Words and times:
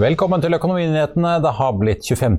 Velkommen 0.00 0.40
til 0.40 0.54
Økonominyhetene. 0.56 1.30
Det 1.44 1.50
har 1.58 1.74
blitt 1.76 2.06
25. 2.08 2.36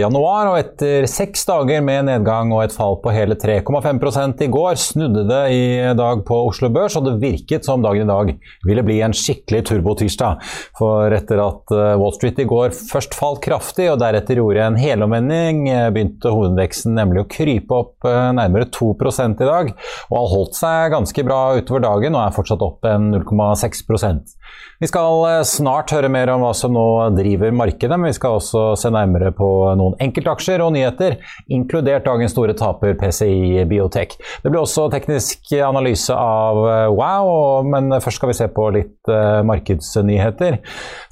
januar, 0.00 0.48
og 0.50 0.56
etter 0.58 1.04
seks 1.06 1.44
dager 1.46 1.82
med 1.84 2.08
nedgang 2.08 2.50
og 2.50 2.64
et 2.64 2.72
fall 2.74 2.96
på 3.04 3.12
hele 3.14 3.36
3,5 3.38 4.42
i 4.42 4.48
går, 4.50 4.72
snudde 4.80 5.22
det 5.28 5.42
i 5.54 5.60
dag 5.94 6.24
på 6.26 6.38
Oslo 6.48 6.72
Børs, 6.74 6.96
og 6.98 7.06
det 7.06 7.20
virket 7.22 7.68
som 7.68 7.84
dagen 7.84 8.08
i 8.08 8.10
dag 8.10 8.32
ville 8.66 8.82
bli 8.88 8.96
en 9.06 9.14
skikkelig 9.14 9.60
turbotirsdag. 9.68 10.42
For 10.80 11.14
etter 11.14 11.42
at 11.44 11.74
eh, 11.76 11.92
Wall 12.00 12.16
Street 12.16 12.40
i 12.42 12.48
går 12.50 12.74
først 12.74 13.14
falt 13.14 13.44
kraftig 13.46 13.86
og 13.92 14.00
deretter 14.02 14.40
gjorde 14.40 14.66
en 14.66 14.80
helomvending, 14.80 15.68
eh, 15.70 15.92
begynte 15.94 16.34
hovedveksten 16.34 16.98
nemlig 16.98 17.22
å 17.22 17.28
krype 17.30 17.78
opp 17.78 18.10
eh, 18.10 18.32
nærmere 18.40 18.66
2 18.74 18.90
i 18.90 19.46
dag, 19.52 19.70
og 20.10 20.18
har 20.18 20.32
holdt 20.34 20.58
seg 20.58 20.90
ganske 20.96 21.28
bra 21.30 21.40
utover 21.60 21.86
dagen 21.86 22.18
og 22.18 22.24
er 22.24 22.36
fortsatt 22.40 22.66
opp 22.66 22.90
en 22.90 23.12
0,6% 23.14 24.34
Vi 24.82 24.90
skal 24.90 25.44
snart 25.46 25.94
høre 25.94 26.10
mer 26.10 26.32
om 26.34 26.42
hva 26.42 26.50
som 26.56 26.74
nå 26.74 27.03
driver 27.14 27.52
markedet, 27.54 27.98
men 27.98 28.10
vi 28.10 28.16
skal 28.16 28.38
også 28.38 28.64
se 28.80 28.90
nærmere 28.94 29.32
på 29.36 29.48
noen 29.78 29.96
enkeltaksjer 30.02 30.62
og 30.64 30.72
nyheter, 30.74 31.18
inkludert 31.52 32.06
dagens 32.06 32.34
store 32.34 32.54
taper 32.58 32.96
PCI 32.98 33.64
Biotek. 33.68 34.16
Det 34.42 34.50
blir 34.50 34.62
også 34.62 34.88
teknisk 34.92 35.52
analyse 35.64 36.14
av 36.14 36.60
eh, 36.68 36.86
Wow, 36.94 37.64
men 37.66 37.92
først 38.02 38.20
skal 38.20 38.30
vi 38.30 38.36
se 38.38 38.48
på 38.54 38.68
litt 38.74 39.10
uh, 39.10 39.42
markedsnyheter. 39.46 40.58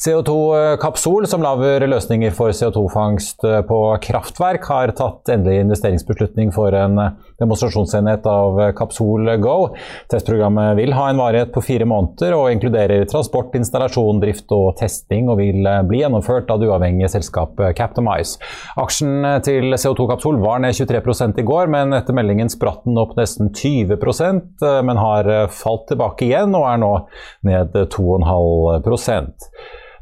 CO2 0.03 0.35
Kapsol, 0.83 1.27
som 1.31 1.43
lager 1.45 1.85
løsninger 1.89 2.35
for 2.37 2.55
CO2-fangst 2.57 3.47
eh, 3.49 3.61
på 3.69 3.81
kraftverk, 4.05 4.67
har 4.71 4.95
tatt 4.99 5.33
endelig 5.33 5.67
investeringsbeslutning 5.67 6.53
for 6.55 6.75
en 6.77 6.99
demonstrasjonsenhet 7.43 8.27
av 8.31 8.61
Kapsol 8.79 9.31
Go. 9.43 9.57
Testprogrammet 10.13 10.77
vil 10.79 10.95
ha 10.97 11.09
en 11.11 11.21
varighet 11.21 11.53
på 11.55 11.65
fire 11.65 11.89
måneder 11.89 12.37
og 12.37 12.51
inkluderer 12.55 13.07
transport, 13.11 13.55
installasjon, 13.59 14.21
drift 14.23 14.53
og 14.55 14.77
testing, 14.81 15.31
og 15.33 15.41
vil 15.43 15.67
bli 15.89 16.03
gjennomført 16.03 16.51
av 16.53 16.61
det 16.63 16.71
uavhengige 16.71 17.11
selskapet 17.13 17.77
Captamize. 17.79 18.41
Aksjen 18.81 19.27
til 19.47 19.75
CO2-kapsol 19.75 20.41
var 20.43 20.63
ned 20.63 20.77
23 20.79 21.43
i 21.43 21.47
går, 21.47 21.71
men 21.73 21.97
etter 21.97 22.17
meldingen 22.17 22.51
spratt 22.53 22.85
den 22.87 22.99
opp 23.01 23.17
nesten 23.19 23.53
20% 23.53 24.65
men 24.87 24.99
har 25.01 25.31
falt 25.53 25.87
tilbake 25.91 26.27
igjen 26.27 26.55
og 26.59 26.67
er 26.69 26.83
nå 26.83 26.93
ned 27.49 27.79
2,5% 27.95 29.49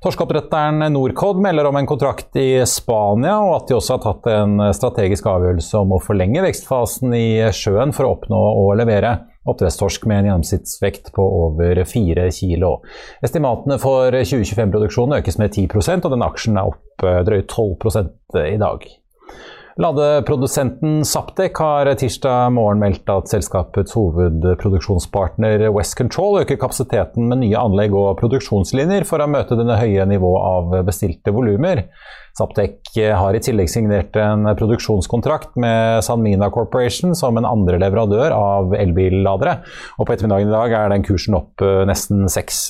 Torskeoppdretteren 0.01 0.93
Norcod 0.93 1.37
melder 1.45 1.67
om 1.69 1.77
en 1.77 1.87
kontrakt 1.87 2.37
i 2.41 2.63
Spania, 2.65 3.35
og 3.45 3.51
at 3.59 3.67
de 3.69 3.75
også 3.77 3.99
har 3.99 4.05
tatt 4.07 4.29
en 4.33 4.63
strategisk 4.73 5.29
avgjørelse 5.29 5.83
om 5.83 5.93
å 5.93 6.01
forlenge 6.01 6.41
vekstfasen 6.47 7.13
i 7.13 7.27
sjøen 7.53 7.93
for 7.93 8.09
å 8.09 8.15
oppnå 8.15 8.39
å 8.63 8.65
levere 8.81 9.19
oppdrettstorsk 9.53 10.07
med 10.11 10.23
en 10.23 10.31
gjennomsnittsvekt 10.31 11.13
på 11.17 11.27
over 11.45 11.83
4 11.85 12.29
kg. 12.35 12.71
Estimatene 13.27 13.81
for 13.83 14.15
2025-produksjonen 14.15 15.19
økes 15.21 15.41
med 15.43 15.55
10% 15.55 16.07
og 16.07 16.17
den 16.17 16.27
aksjen 16.27 16.61
er 16.61 16.73
opp 16.73 17.07
eh, 17.07 17.23
drøyt 17.27 17.53
12 17.53 18.45
i 18.47 18.59
dag. 18.61 18.91
Ladeprodusenten 19.81 21.05
Saptek 21.09 21.57
har 21.63 21.89
tirsdag 21.97 22.51
morgen 22.53 22.83
meldt 22.83 23.09
at 23.09 23.31
selskapets 23.31 23.95
hovedproduksjonspartner 23.97 25.63
West 25.73 25.97
Control 25.97 26.43
øker 26.43 26.59
kapasiteten 26.61 27.31
med 27.31 27.41
nye 27.45 27.57
anlegg 27.57 27.95
og 27.97 28.19
produksjonslinjer 28.21 29.07
for 29.09 29.25
å 29.25 29.31
møte 29.31 29.57
denne 29.57 29.79
høye 29.81 30.05
nivået 30.11 30.49
av 30.51 30.75
bestilte 30.85 31.33
volumer. 31.33 31.87
Saptek 32.39 32.93
har 32.97 33.37
i 33.37 33.43
tillegg 33.43 33.71
signert 33.71 34.17
en 34.19 34.49
produksjonskontrakt 34.59 35.57
med 35.61 36.05
Sanmina 36.05 36.51
Corporation 36.53 37.15
som 37.19 37.39
en 37.39 37.49
andre 37.49 37.79
leverandør 37.83 38.35
av 38.35 38.75
elbilladere. 38.77 39.61
Og 39.99 40.07
på 40.07 40.15
ettermiddagen 40.15 40.51
i 40.51 40.55
dag 40.55 40.75
er 40.77 40.93
den 40.93 41.05
kursen 41.07 41.37
opp 41.39 41.65
eh, 41.65 41.83
nesten 41.89 42.27
6 42.31 42.61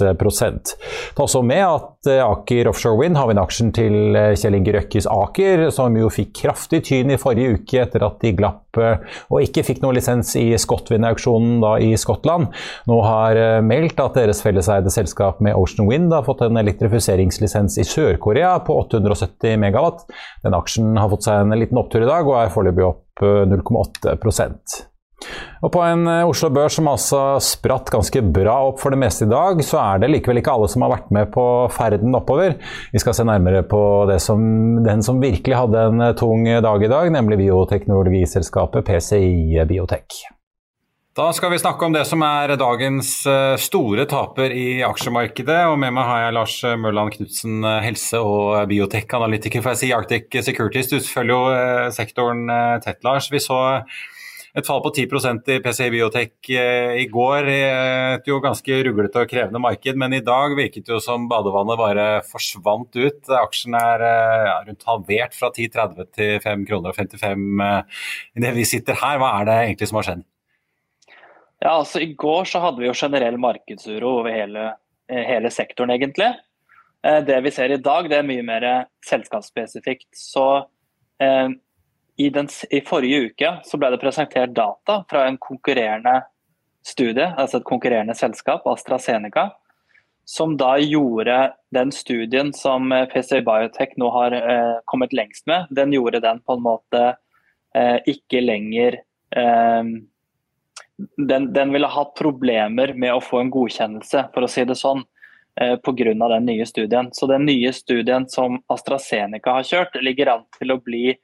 Ta 1.16 1.24
også 1.24 1.42
med 1.46 1.62
at 1.64 2.10
eh, 2.10 2.22
Aker 2.24 2.70
Offshore 2.70 2.98
Wind, 3.00 3.18
havvindaksjen 3.18 3.72
til 3.76 4.16
eh, 4.18 4.32
Kjell 4.38 4.58
Inge 4.58 4.74
Røkkes 4.76 5.08
Aker, 5.10 5.68
som 5.74 5.96
jo 5.98 6.10
fikk 6.12 6.34
kraftig 6.42 6.84
tyn 6.88 7.14
i 7.14 7.20
forrige 7.20 7.60
uke 7.60 7.84
etter 7.84 8.06
at 8.06 8.20
de 8.22 8.34
glapp 8.36 8.69
og 8.78 9.42
ikke 9.42 9.64
fikk 9.66 9.80
noe 9.82 9.96
lisens 9.96 10.34
i 10.38 10.46
Scotwind-auksjonen 10.60 11.64
i 11.82 11.90
Skottland, 11.98 12.50
nå 12.90 12.98
har 13.06 13.40
meldt 13.66 14.00
at 14.02 14.18
deres 14.18 14.42
felleseide 14.44 14.92
selskap 14.92 15.40
med 15.44 15.56
Ocean 15.58 15.88
Wind 15.88 16.12
har 16.14 16.26
fått 16.26 16.44
en 16.46 16.60
elektrifiseringslisens 16.60 17.78
i 17.80 17.86
Sør-Korea 17.88 18.56
på 18.66 18.76
870 18.84 19.58
megawatt. 19.60 20.06
Den 20.44 20.56
aksjen 20.56 20.94
har 21.00 21.10
fått 21.12 21.26
seg 21.28 21.44
en 21.44 21.58
liten 21.58 21.80
opptur 21.80 22.04
i 22.04 22.10
dag 22.10 22.28
og 22.28 22.38
er 22.40 22.54
foreløpig 22.54 22.86
opp 22.86 23.24
0,8 23.24 24.12
eh, 24.12 24.18
og 25.60 25.72
På 25.74 25.82
en 25.84 26.06
eh, 26.08 26.28
Oslo 26.28 26.50
Børs 26.52 26.78
som 26.78 26.88
altså 26.90 27.20
spratt 27.44 27.92
ganske 27.92 28.22
bra 28.32 28.56
opp 28.70 28.80
for 28.80 28.94
det 28.94 29.00
meste 29.02 29.26
i 29.26 29.30
dag, 29.30 29.60
så 29.64 29.80
er 29.82 30.02
det 30.02 30.12
likevel 30.14 30.40
ikke 30.40 30.54
alle 30.56 30.70
som 30.72 30.86
har 30.86 30.94
vært 30.94 31.12
med 31.14 31.30
på 31.34 31.44
ferden 31.74 32.16
oppover. 32.16 32.56
Vi 32.94 33.02
skal 33.02 33.16
se 33.16 33.26
nærmere 33.28 33.62
på 33.68 33.82
som, 34.22 34.42
den 34.84 35.04
som 35.04 35.20
virkelig 35.22 35.58
hadde 35.58 35.86
en 35.92 36.04
eh, 36.08 36.16
tung 36.18 36.46
dag 36.48 36.84
i 36.84 36.90
dag, 36.90 37.12
nemlig 37.12 37.42
bioteknologiselskapet 37.44 38.86
PCI 38.88 39.66
Biotek. 39.68 40.22
Da 41.18 41.26
skal 41.34 41.50
vi 41.52 41.58
snakke 41.58 41.84
om 41.84 41.92
det 41.92 42.04
som 42.08 42.22
er 42.24 42.54
dagens 42.56 43.10
eh, 43.28 43.56
store 43.60 44.06
taper 44.08 44.54
i 44.56 44.80
aksjemarkedet. 44.86 45.58
og 45.68 45.76
Med 45.82 45.92
meg 45.92 46.08
har 46.08 46.22
jeg 46.22 46.36
Lars 46.38 46.54
Mørland 46.80 47.12
Knutsen, 47.18 47.58
helse- 47.84 48.22
og 48.22 48.62
biotekanalytiker 48.70 49.60
for 49.66 49.76
si 49.76 49.90
Arctic 49.92 50.32
Securities. 50.46 50.88
Du 50.88 50.96
følger 51.04 51.34
jo 51.34 51.92
sektoren 51.92 52.46
tett, 52.80 53.02
Lars. 53.04 53.28
Vi 53.28 53.42
så 53.42 53.60
et 54.56 54.66
fall 54.66 54.80
på 54.82 54.92
10% 54.96 55.50
i 55.54 55.58
PCI 55.62 55.90
Biotech 55.94 56.50
i 56.50 57.04
går. 57.12 57.50
Et 57.50 58.30
jo 58.30 58.40
ganske 58.42 58.80
ruglete 58.86 59.22
og 59.22 59.30
krevende 59.30 59.62
marked, 59.62 59.98
men 60.00 60.16
i 60.16 60.22
dag 60.26 60.56
virket 60.58 60.88
det 60.88 60.96
jo 60.96 61.02
som 61.04 61.28
badevannet 61.30 61.78
bare 61.78 62.08
forsvant 62.26 62.98
ut. 62.98 63.30
Aksjen 63.40 63.76
er 63.78 64.02
ja, 64.02 64.56
rundt 64.66 64.88
halvert 64.88 65.38
fra 65.38 65.52
10,30 65.54 66.10
til 66.16 66.34
5,55 66.42 66.66
kroner 66.70 66.90
og 66.90 66.98
55 66.98 67.62
idet 68.40 68.56
vi 68.58 68.66
sitter 68.68 68.98
her. 68.98 69.22
Hva 69.22 69.36
er 69.38 69.48
det 69.48 69.62
egentlig 69.68 69.90
som 69.92 70.00
har 70.00 70.10
skjedd? 70.10 70.26
Ja, 71.60 71.74
altså 71.76 72.00
I 72.00 72.12
går 72.16 72.46
så 72.48 72.60
hadde 72.62 72.80
vi 72.80 72.88
jo 72.88 72.96
generell 72.96 73.36
markedsuro 73.40 74.14
over 74.22 74.32
hele, 74.32 74.70
eh, 75.12 75.24
hele 75.28 75.50
sektoren, 75.52 75.92
egentlig. 75.92 76.30
Eh, 77.04 77.20
det 77.24 77.40
vi 77.44 77.52
ser 77.52 77.72
i 77.74 77.80
dag, 77.80 78.08
det 78.08 78.16
er 78.16 78.28
mye 78.28 78.44
mer 78.44 78.68
selskapsspesifikt. 79.04 80.08
Så 80.16 80.46
eh, 81.20 81.52
i, 82.20 82.28
den, 82.34 82.48
i, 82.70 82.80
forrige 82.86 83.30
uke 83.30 83.54
så 83.66 83.80
ble 83.80 83.92
det 83.94 84.00
presentert 84.02 84.52
data 84.56 85.00
fra 85.10 85.24
en 85.28 85.38
konkurrerende 85.40 86.20
studie, 86.86 87.26
altså 87.36 87.60
et 87.60 87.68
konkurrerende 87.68 88.16
selskap, 88.16 88.66
AstraZeneca, 88.68 89.50
som 90.28 90.54
da 90.60 90.74
gjorde 90.80 91.38
den 91.74 91.90
studien 91.92 92.52
som 92.56 92.92
eh, 92.92 93.06
PC 93.10 93.40
Biotech 93.46 93.96
nå 94.00 94.12
har 94.14 94.36
eh, 94.36 94.76
kommet 94.90 95.16
lengst 95.16 95.48
med, 95.50 95.68
den 95.74 95.96
gjorde 95.96 96.22
den 96.24 96.40
på 96.44 96.56
en 96.56 96.64
måte 96.64 97.04
eh, 97.74 97.98
ikke 98.10 98.44
lenger 98.44 99.00
den, 101.16 101.52
den, 101.52 101.72
ville 101.72 101.86
hatt 101.86 102.14
problemer 102.18 102.92
med 102.94 103.14
å 103.14 103.22
få 103.24 103.40
en 103.40 103.52
godkjennelse, 103.52 104.26
for 104.34 104.44
å 104.44 104.50
si 104.50 104.64
det 104.68 104.76
sånn, 104.78 105.02
eh, 105.60 105.76
pga. 105.76 106.14
den 106.14 106.46
nye 106.46 106.66
studien. 106.66 107.10
Så 107.12 107.26
den 107.26 107.46
nye 107.46 107.72
studien 107.72 108.28
som 108.28 108.60
AstraZeneca 108.68 109.58
har 109.58 109.62
kjørt, 109.62 110.00
ligger 110.02 110.34
an 110.34 110.44
til 110.58 110.72
å 110.72 110.80
bli 110.82 111.16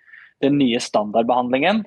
den 0.45 0.59
nye 0.61 0.81
standardbehandlingen 0.83 1.85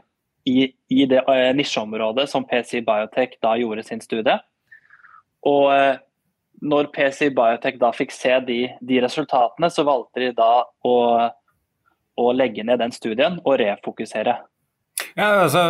i, 0.49 0.69
i 0.89 1.05
det 1.09 1.23
uh, 1.27 1.49
nisjeområdet 1.55 2.29
som 2.29 2.47
PC 2.47 2.81
Biotech 2.87 3.37
da 3.43 3.55
gjorde 3.59 3.85
sin 3.85 4.01
studie. 4.01 4.37
Og 5.47 5.69
uh, 5.69 5.97
når 6.61 6.91
PC 6.95 7.29
Biotech 7.35 7.79
da 7.81 7.91
fikk 7.95 8.13
se 8.15 8.39
de, 8.47 8.61
de 8.81 9.01
resultatene, 9.03 9.69
så 9.71 9.85
valgte 9.87 10.23
de 10.25 10.31
da 10.37 10.53
å, 10.65 10.95
å 12.19 12.31
legge 12.35 12.65
ned 12.67 12.81
den 12.81 12.95
studien 12.95 13.39
og 13.45 13.59
refokusere. 13.61 14.39
Ja, 15.15 15.29
altså, 15.43 15.61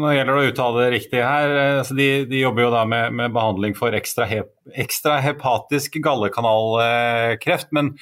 Nå 0.00 0.12
gjelder 0.14 0.36
det 0.36 0.40
å 0.40 0.50
uttale 0.52 0.82
det 0.84 0.90
riktig 0.94 1.22
her. 1.24 1.54
Altså, 1.80 1.96
de, 1.98 2.08
de, 2.30 2.42
jobber 2.44 2.66
jo 2.66 2.72
da 2.74 2.84
med, 2.88 3.16
med 3.16 3.32
behandling 3.34 3.74
for 3.78 3.96
ekstra, 3.96 4.28
hep, 4.30 4.52
ekstra 4.78 5.18
gallekanalkreft. 6.04 7.72
Men 7.76 7.94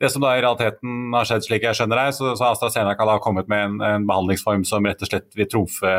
det 0.00 0.10
som 0.10 0.24
da 0.24 0.32
i 0.34 0.42
realiteten 0.42 1.14
har 1.14 1.28
skjedd, 1.28 1.44
slik 1.46 1.64
jeg 1.66 1.78
skjønner 1.78 2.00
deg, 2.02 2.16
så, 2.16 2.32
så 2.34 2.46
har 2.46 2.56
AstraZeneca 2.56 3.06
da 3.08 3.14
kommet 3.22 3.48
med 3.50 3.64
en, 3.68 3.76
en, 3.86 4.06
behandlingsform 4.08 4.64
som 4.68 4.86
rett 4.88 5.04
og 5.04 5.10
slett 5.10 5.38
vil 5.38 5.48
trumfe 5.50 5.94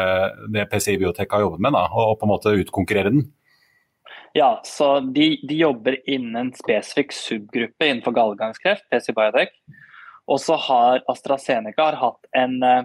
det 0.52 0.68
PCI 0.72 0.98
Biotech 1.02 1.32
har 1.32 1.46
jobbet 1.46 1.64
med, 1.64 1.78
da, 1.78 1.86
og, 1.94 2.12
og 2.12 2.20
på 2.20 2.28
en 2.28 2.34
måte 2.34 2.56
utkonkurrere 2.60 3.14
den? 3.16 3.30
Ja, 4.36 4.58
så 4.68 4.98
de, 5.00 5.30
de 5.48 5.62
jobber 5.62 5.96
innen 6.12 6.36
en 6.42 6.52
spesifikk 6.58 7.16
subgruppe 7.16 7.88
innenfor 7.88 8.18
gallegangskreft, 8.18 8.84
PC 8.92 9.16
Biotech. 9.16 9.56
Og 10.28 10.42
så 10.44 10.58
har 10.60 11.06
AstraZeneca 11.12 11.86
har 11.88 12.00
hatt 12.02 12.36
en 12.36 12.60
eh, 12.66 12.84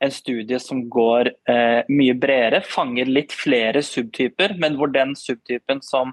en 0.00 0.10
studie 0.14 0.58
som 0.62 0.84
går 0.90 1.30
eh, 1.50 1.82
mye 1.90 2.14
bredere, 2.18 2.62
fanger 2.66 3.08
litt 3.10 3.34
flere 3.34 3.82
subtyper, 3.82 4.54
men 4.62 4.78
hvor 4.78 4.92
den 4.94 5.14
subtypen 5.18 5.82
som, 5.82 6.12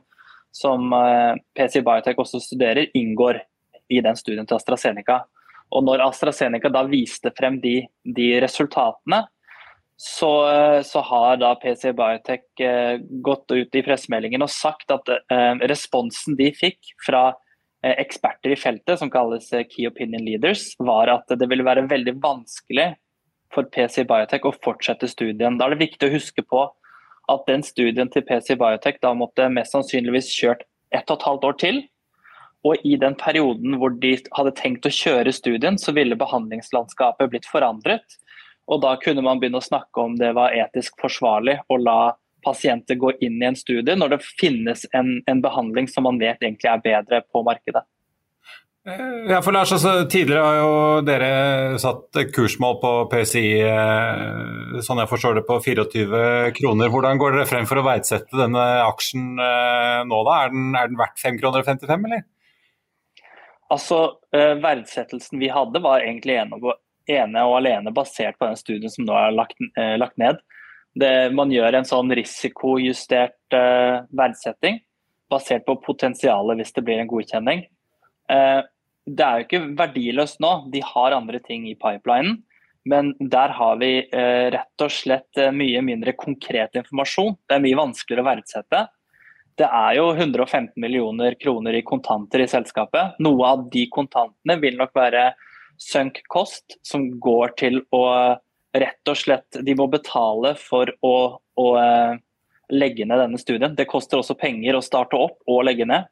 som 0.56 0.94
eh, 0.98 1.38
PC 1.58 1.84
Biotech 1.86 2.20
også 2.22 2.42
studerer, 2.42 2.90
inngår 2.98 3.44
i 3.90 4.02
den 4.04 4.18
studien 4.20 4.48
til 4.48 4.58
AstraZeneca. 4.58 5.22
Og 5.76 5.86
når 5.86 6.04
AstraZeneca 6.06 6.70
da 6.74 6.86
viste 6.88 7.32
frem 7.38 7.60
de, 7.64 7.80
de 8.04 8.28
resultatene, 8.44 9.24
så, 9.98 10.30
så, 10.84 11.00
har 11.08 11.38
da 11.40 11.54
PC 11.56 11.94
Biotech 11.96 12.44
eh, 12.60 12.98
gått 13.24 13.52
ut 13.52 13.78
i 13.80 13.84
pressemeldingen 13.84 14.44
og 14.44 14.52
sagt 14.52 14.92
at 14.92 15.08
eh, 15.08 15.54
responsen 15.72 16.36
de 16.36 16.50
fikk 16.52 16.92
fra 17.06 17.30
eh, 17.32 17.94
eksperter 17.94 18.52
i 18.52 18.60
feltet, 18.60 19.00
som 19.00 19.12
kalles 19.12 19.48
Key 19.72 19.88
Opinion 19.88 20.26
Leaders, 20.28 20.74
var 20.84 21.14
at 21.14 21.32
det 21.40 21.48
ville 21.48 21.64
være 21.64 21.88
veldig 21.88 22.18
vanskelig 22.20 22.90
for 23.56 23.72
PC 23.72 24.04
Biotech 24.10 24.44
å 24.44 24.56
fortsette 24.66 25.08
studien. 25.08 25.56
Da 25.56 25.70
er 25.70 25.78
det 25.78 25.86
viktig 25.86 26.10
å 26.10 26.16
huske 26.18 26.44
på 26.44 26.68
at 27.32 27.48
den 27.48 27.64
studien 27.66 28.12
til 28.12 28.26
PC 28.28 28.60
Biotech 28.60 29.00
da 29.02 29.14
måtte 29.18 29.48
mest 29.54 29.74
sannsynligvis 29.74 30.28
kjørt 30.36 30.68
ett 30.94 31.08
og 31.10 31.22
et 31.22 31.28
halvt 31.30 31.48
år 31.48 31.60
til. 31.62 31.84
Og 32.66 32.82
i 32.88 32.96
den 32.98 33.16
perioden 33.20 33.78
hvor 33.80 33.94
de 34.02 34.16
hadde 34.34 34.56
tenkt 34.58 34.88
å 34.90 34.94
kjøre 34.94 35.34
studien, 35.36 35.78
så 35.78 35.94
ville 35.94 36.18
behandlingslandskapet 36.18 37.32
blitt 37.32 37.50
forandret. 37.50 38.20
Og 38.66 38.82
da 38.82 38.96
kunne 39.02 39.22
man 39.26 39.42
begynne 39.42 39.62
å 39.62 39.66
snakke 39.66 40.02
om 40.02 40.16
det 40.18 40.32
var 40.38 40.56
etisk 40.58 40.98
forsvarlig 41.02 41.60
å 41.70 41.78
la 41.78 42.16
pasienter 42.46 42.98
gå 43.02 43.12
inn 43.26 43.42
i 43.42 43.50
en 43.50 43.58
studie 43.58 43.98
når 43.98 44.16
det 44.16 44.24
finnes 44.26 44.86
en, 44.98 45.20
en 45.30 45.42
behandling 45.42 45.90
som 45.90 46.06
man 46.06 46.22
vet 46.22 46.42
egentlig 46.42 46.70
er 46.72 46.82
bedre 46.84 47.22
på 47.30 47.42
markedet. 47.46 47.86
Eh, 48.86 49.32
ja, 49.32 49.40
for 49.42 49.56
Lars, 49.56 49.72
altså, 49.74 50.04
Tidligere 50.10 50.44
har 50.46 50.60
jo 50.60 50.74
dere 51.08 51.30
satt 51.82 52.20
kursmål 52.36 52.78
på 52.84 52.92
PSI 53.10 53.46
eh, 53.66 54.78
sånn 54.86 55.02
jeg 55.02 55.10
forstår 55.10 55.40
det, 55.40 55.46
på 55.48 55.58
24 55.58 56.54
kroner. 56.60 56.94
Hvordan 56.94 57.22
går 57.22 57.34
dere 57.34 57.50
frem 57.50 57.66
for 57.70 57.82
å 57.82 57.86
verdsette 57.88 58.38
denne 58.38 58.66
aksjen 58.86 59.42
eh, 59.42 60.06
nå? 60.06 60.22
da? 60.30 60.38
Er 60.44 60.54
den, 60.54 60.70
er 60.78 60.92
den 60.92 61.02
verdt 61.02 61.18
5 61.22 61.42
kroner 61.42 61.66
og 61.66 61.70
55, 61.72 62.10
eller? 62.12 62.26
Altså, 63.74 64.20
Verdsettelsen 64.32 65.40
vi 65.42 65.50
hadde 65.50 65.82
var 65.82 66.04
egentlig 66.04 66.36
ene 66.38 66.60
og, 66.60 66.76
ene 67.10 67.46
og 67.48 67.58
alene 67.62 67.94
basert 67.96 68.38
på 68.38 68.50
den 68.50 68.60
studien 68.60 68.92
som 68.94 69.08
nå 69.08 69.16
er 69.18 69.34
lagt, 69.34 69.58
lagt 69.98 70.20
ned. 70.22 70.38
Det, 70.96 71.32
man 71.36 71.50
gjør 71.52 71.80
en 71.80 71.88
sånn 71.88 72.14
risikojustert 72.16 73.58
verdsetting 74.16 74.78
basert 75.34 75.66
på 75.66 75.80
potensialet 75.82 76.62
hvis 76.62 76.76
det 76.78 76.86
blir 76.86 77.02
en 77.02 77.10
godkjenning 77.10 77.66
det 79.06 79.26
er 79.26 79.40
jo 79.40 79.46
ikke 79.46 79.64
verdiløst 79.78 80.42
nå. 80.44 80.52
De 80.74 80.82
har 80.86 81.16
andre 81.16 81.40
ting 81.46 81.68
i 81.70 81.78
pipelinen. 81.78 82.42
Men 82.86 83.14
der 83.18 83.54
har 83.58 83.80
vi 83.82 83.98
eh, 84.04 84.48
rett 84.54 84.84
og 84.86 84.94
slett 84.94 85.40
eh, 85.42 85.54
mye 85.54 85.82
mindre 85.86 86.14
konkret 86.18 86.78
informasjon. 86.78 87.34
Det 87.50 87.58
er 87.58 87.64
mye 87.64 87.80
vanskeligere 87.80 88.22
å 88.22 88.28
verdsette. 88.28 88.82
Det 89.56 89.68
er 89.68 89.96
jo 89.96 90.10
115 90.12 90.74
millioner 90.82 91.36
kroner 91.40 91.78
i 91.78 91.84
kontanter 91.88 92.44
i 92.44 92.48
selskapet. 92.52 93.16
Noe 93.24 93.52
av 93.54 93.68
de 93.72 93.86
kontantene 93.92 94.58
vil 94.60 94.76
nok 94.80 94.92
være 94.98 95.30
sunk 95.80 96.22
cost, 96.32 96.78
som 96.84 97.08
går 97.20 97.56
til 97.60 97.80
å 97.96 98.04
rett 98.76 99.08
og 99.08 99.16
slett 99.16 99.62
De 99.64 99.76
må 99.80 99.88
betale 99.88 100.52
for 100.60 100.90
å, 101.06 101.16
å 101.40 101.68
eh, 101.80 102.18
legge 102.76 103.08
ned 103.08 103.22
denne 103.22 103.40
studien. 103.40 103.76
Det 103.78 103.88
koster 103.88 104.20
også 104.20 104.36
penger 104.40 104.76
å 104.76 104.84
starte 104.84 105.20
opp 105.20 105.40
og 105.48 105.64
legge 105.68 105.88
ned. 105.88 106.10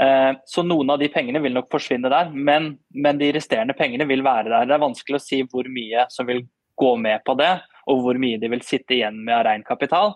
Eh, 0.00 0.32
så 0.46 0.64
noen 0.64 0.94
av 0.94 1.00
de 1.02 1.10
pengene 1.12 1.42
vil 1.44 1.56
nok 1.56 1.68
forsvinne 1.72 2.10
der, 2.12 2.30
men, 2.32 2.76
men, 2.94 3.18
de 3.20 3.32
resterende 3.34 3.76
pengene 3.76 4.06
vil 4.08 4.22
være 4.24 4.48
der. 4.52 4.68
Det 4.70 4.76
er 4.76 4.86
vanskelig 4.86 5.18
å 5.18 5.24
si 5.24 5.42
hvor 5.50 5.68
mye 5.72 6.06
som 6.14 6.28
vil 6.28 6.44
gå 6.78 6.94
med 7.02 7.24
på 7.26 7.34
det, 7.38 7.52
og 7.90 8.04
hvor 8.04 8.20
mye 8.20 8.38
de 8.40 8.50
vil 8.52 8.62
sitte 8.62 8.94
igjen 8.94 9.18
med 9.24 9.34
av 9.40 9.44
ren 9.48 9.66
kapital. 9.66 10.14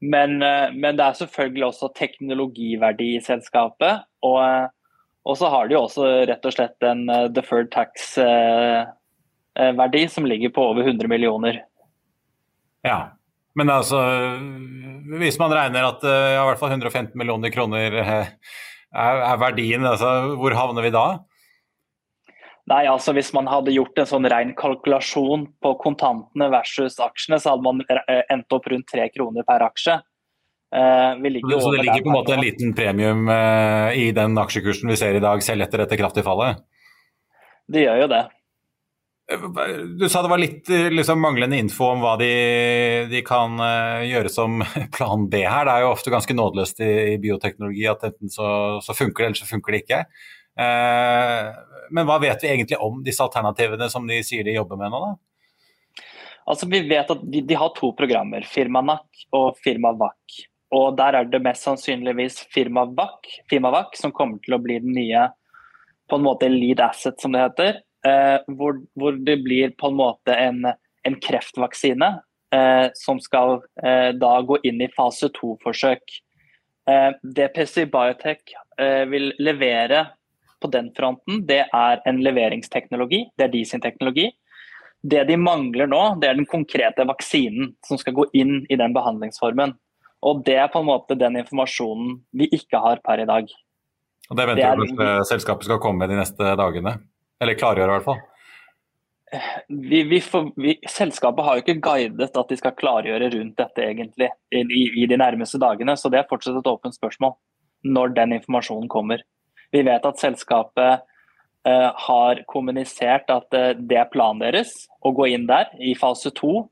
Men, 0.00 0.42
eh, 0.42 0.72
men, 0.72 0.96
det 0.96 1.04
er 1.04 1.12
selvfølgelig 1.18 1.66
også 1.66 1.88
teknologiverdi 1.96 3.16
i 3.18 3.20
selskapet. 3.24 4.00
Og, 4.24 4.68
og, 5.24 5.36
så 5.38 5.48
har 5.52 5.68
de 5.68 5.76
også 5.78 6.02
rett 6.30 6.46
og 6.48 6.52
slett 6.56 6.82
en 6.86 7.08
eh, 7.12 7.28
deferred 7.36 7.70
tax-verdi 7.74 8.18
som 10.08 10.24
ligger 10.28 10.50
på 10.56 10.62
over 10.72 10.82
100 10.86 11.08
millioner. 11.12 11.54
Ja, 12.86 13.00
men 13.58 13.68
altså, 13.68 13.98
hvis 15.20 15.38
man 15.40 15.52
regner 15.52 15.84
at 15.84 16.00
ja, 16.06 16.40
i 16.40 16.46
hvert 16.48 16.60
fall 16.62 16.72
115 16.72 17.18
millioner 17.18 17.50
kroner 17.52 17.92
er, 18.00 18.24
er 18.96 19.36
verdien 19.42 19.84
altså, 19.84 20.08
Hvor 20.40 20.54
havner 20.56 20.82
vi 20.86 20.90
da? 20.94 21.06
Nei, 22.70 22.84
altså 22.86 23.14
Hvis 23.16 23.32
man 23.34 23.50
hadde 23.50 23.74
gjort 23.74 23.98
en 23.98 24.06
sånn 24.06 24.28
ren 24.30 24.54
kalkulasjon 24.58 25.48
på 25.62 25.74
kontantene 25.82 26.50
versus 26.52 27.00
aksjene, 27.02 27.40
så 27.42 27.56
hadde 27.56 27.66
man 27.66 27.82
eh, 27.82 28.22
endt 28.30 28.54
opp 28.54 28.68
rundt 28.70 28.86
tre 28.90 29.08
kroner 29.10 29.46
per 29.46 29.66
aksje. 29.66 29.98
Uh, 30.70 31.18
så 31.18 31.72
det 31.74 31.82
ligger 31.82 32.04
på 32.04 32.12
en 32.12 32.14
måte 32.14 32.36
en 32.36 32.44
liten 32.44 32.68
premium 32.78 33.24
uh, 33.26 33.90
i 33.90 34.12
den 34.14 34.38
aksjekursen 34.38 34.92
vi 34.92 34.98
ser 35.00 35.18
i 35.18 35.22
dag, 35.22 35.42
selv 35.42 35.66
etter 35.66 35.82
dette 35.82 35.98
kraftige 35.98 36.22
fallet? 36.22 36.60
Det 37.66 37.88
gjør 37.88 38.04
jo 38.04 38.12
det. 38.12 38.20
Du 39.98 40.06
sa 40.10 40.22
det 40.22 40.30
var 40.30 40.42
litt 40.42 40.70
liksom, 40.70 41.18
manglende 41.22 41.58
info 41.58 41.88
om 41.90 42.00
hva 42.02 42.16
de, 42.18 42.30
de 43.10 43.22
kan 43.26 43.58
gjøre 44.06 44.30
som 44.30 44.62
plan 44.96 45.26
B 45.30 45.42
her. 45.42 45.66
Det 45.66 45.74
er 45.74 45.86
jo 45.86 45.92
ofte 45.96 46.14
ganske 46.14 46.34
nådeløst 46.38 46.82
i, 46.86 46.90
i 47.16 47.18
bioteknologi 47.22 47.86
at 47.90 48.06
enten 48.06 48.30
så, 48.30 48.78
så, 48.82 48.94
funker 48.94 49.24
det, 49.24 49.32
eller 49.32 49.42
så 49.42 49.50
funker 49.50 49.74
det 49.74 49.82
ikke. 49.84 50.04
Uh, 50.58 51.50
men 51.90 52.06
hva 52.06 52.18
vet 52.22 52.42
vi 52.42 52.50
egentlig 52.50 52.78
om 52.82 53.02
disse 53.04 53.22
alternativene 53.24 53.90
som 53.90 54.06
de 54.08 54.20
sier 54.26 54.46
de 54.46 54.54
jobber 54.54 54.78
med 54.80 54.92
nå, 54.92 55.02
da? 55.04 56.06
Altså, 56.50 56.66
vi 56.70 56.80
vet 56.88 57.10
at 57.12 57.20
de, 57.22 57.42
de 57.46 57.58
har 57.58 57.72
to 57.76 57.92
programmer, 57.98 58.46
FirmaNAC 58.48 59.26
og 59.36 59.58
FirmaVAC. 59.62 60.40
Og 60.74 60.96
der 60.98 61.18
er 61.18 61.28
det 61.28 61.42
mest 61.42 61.66
sannsynligvis 61.66 62.44
FirmaVAC, 62.54 63.28
Firma 63.50 63.84
som 63.98 64.14
kommer 64.14 64.38
til 64.44 64.54
å 64.54 64.62
bli 64.62 64.78
den 64.82 64.94
nye 64.94 65.28
på 66.10 66.18
en 66.18 66.26
måte 66.26 66.48
lead 66.50 66.80
asset, 66.82 67.20
som 67.20 67.34
det 67.34 67.42
heter. 67.42 67.80
Eh, 68.06 68.38
hvor, 68.56 68.80
hvor, 68.98 69.18
det 69.18 69.42
blir 69.44 69.74
på 69.78 69.90
en 69.90 69.98
måte 69.98 70.34
en, 70.34 70.64
en 71.04 71.18
kreftvaksine 71.20 72.08
eh, 72.54 72.86
som 72.96 73.20
skal 73.20 73.60
eh, 73.84 74.10
da 74.16 74.32
gå 74.46 74.58
inn 74.66 74.80
i 74.82 74.90
fase 74.94 75.28
to-forsøk. 75.36 76.16
Eh, 76.90 77.10
det 77.22 77.50
PCI 77.54 77.86
Biotech 77.92 78.54
eh, 78.80 79.04
vil 79.10 79.30
levere 79.42 80.06
på 80.60 80.70
den 80.72 80.90
fronten, 80.96 81.44
det 81.48 81.64
er 81.66 82.02
en 82.08 82.20
leveringsteknologi. 82.24 83.24
Det 83.36 83.48
er 83.48 83.52
de 83.52 83.64
sin 83.64 83.82
teknologi. 83.82 84.28
Det 85.02 85.24
de 85.28 85.36
mangler 85.40 85.88
nå, 85.88 86.02
det 86.20 86.28
er 86.28 86.36
den 86.36 86.48
konkrete 86.48 87.06
vaksinen 87.08 87.72
som 87.86 88.00
skal 88.00 88.16
gå 88.18 88.26
inn 88.36 88.60
i 88.68 88.76
den 88.76 88.92
behandlingsformen. 88.96 89.72
Og 90.28 90.42
Det 90.44 90.58
er 90.60 90.68
på 90.68 90.82
en 90.82 90.90
måte 90.90 91.16
den 91.16 91.38
informasjonen 91.40 92.18
vi 92.36 92.50
ikke 92.52 92.80
har 92.82 93.00
per 93.04 93.22
i 93.22 93.28
dag. 93.28 93.48
Og 94.30 94.36
Det 94.36 94.46
venter 94.46 94.76
du 94.76 95.00
at 95.02 95.28
selskapet 95.28 95.64
skal 95.64 95.80
komme 95.80 96.04
med 96.04 96.12
de 96.12 96.20
neste 96.20 96.52
dagene? 96.60 96.98
Eller 97.40 97.56
klargjøre, 97.56 97.88
i 97.88 97.96
hvert 97.96 98.04
fall. 98.04 98.20
Vi, 99.68 100.02
vi 100.10 100.20
får, 100.20 100.52
vi, 100.58 100.74
selskapet 100.90 101.44
har 101.46 101.56
jo 101.56 101.62
ikke 101.62 101.80
guidet 101.80 102.36
at 102.36 102.48
de 102.50 102.56
skal 102.58 102.74
klargjøre 102.76 103.30
rundt 103.30 103.56
dette 103.60 103.84
egentlig 103.84 104.28
i, 104.50 104.62
i, 104.90 105.06
de 105.06 105.18
nærmeste 105.18 105.60
dagene, 105.62 105.94
så 105.96 106.10
det 106.10 106.18
er 106.18 106.30
fortsatt 106.30 106.58
et 106.58 106.70
åpent 106.70 106.96
spørsmål 106.96 107.36
når 107.86 108.16
den 108.16 108.34
informasjonen 108.40 108.90
kommer. 108.90 109.22
Vi 109.70 109.82
vet 109.86 110.06
at 110.06 110.20
selskapet 110.20 111.04
uh, 111.68 111.90
har 112.06 112.42
kommunisert 112.50 113.30
at 113.30 113.56
uh, 113.56 113.72
det 113.76 113.98
er 114.00 114.10
planen 114.12 114.42
deres 114.42 114.74
å 115.04 115.12
gå 115.16 115.30
inn 115.34 115.46
der 115.50 115.70
i 115.78 115.94
fase 115.98 116.32
to, 116.36 116.66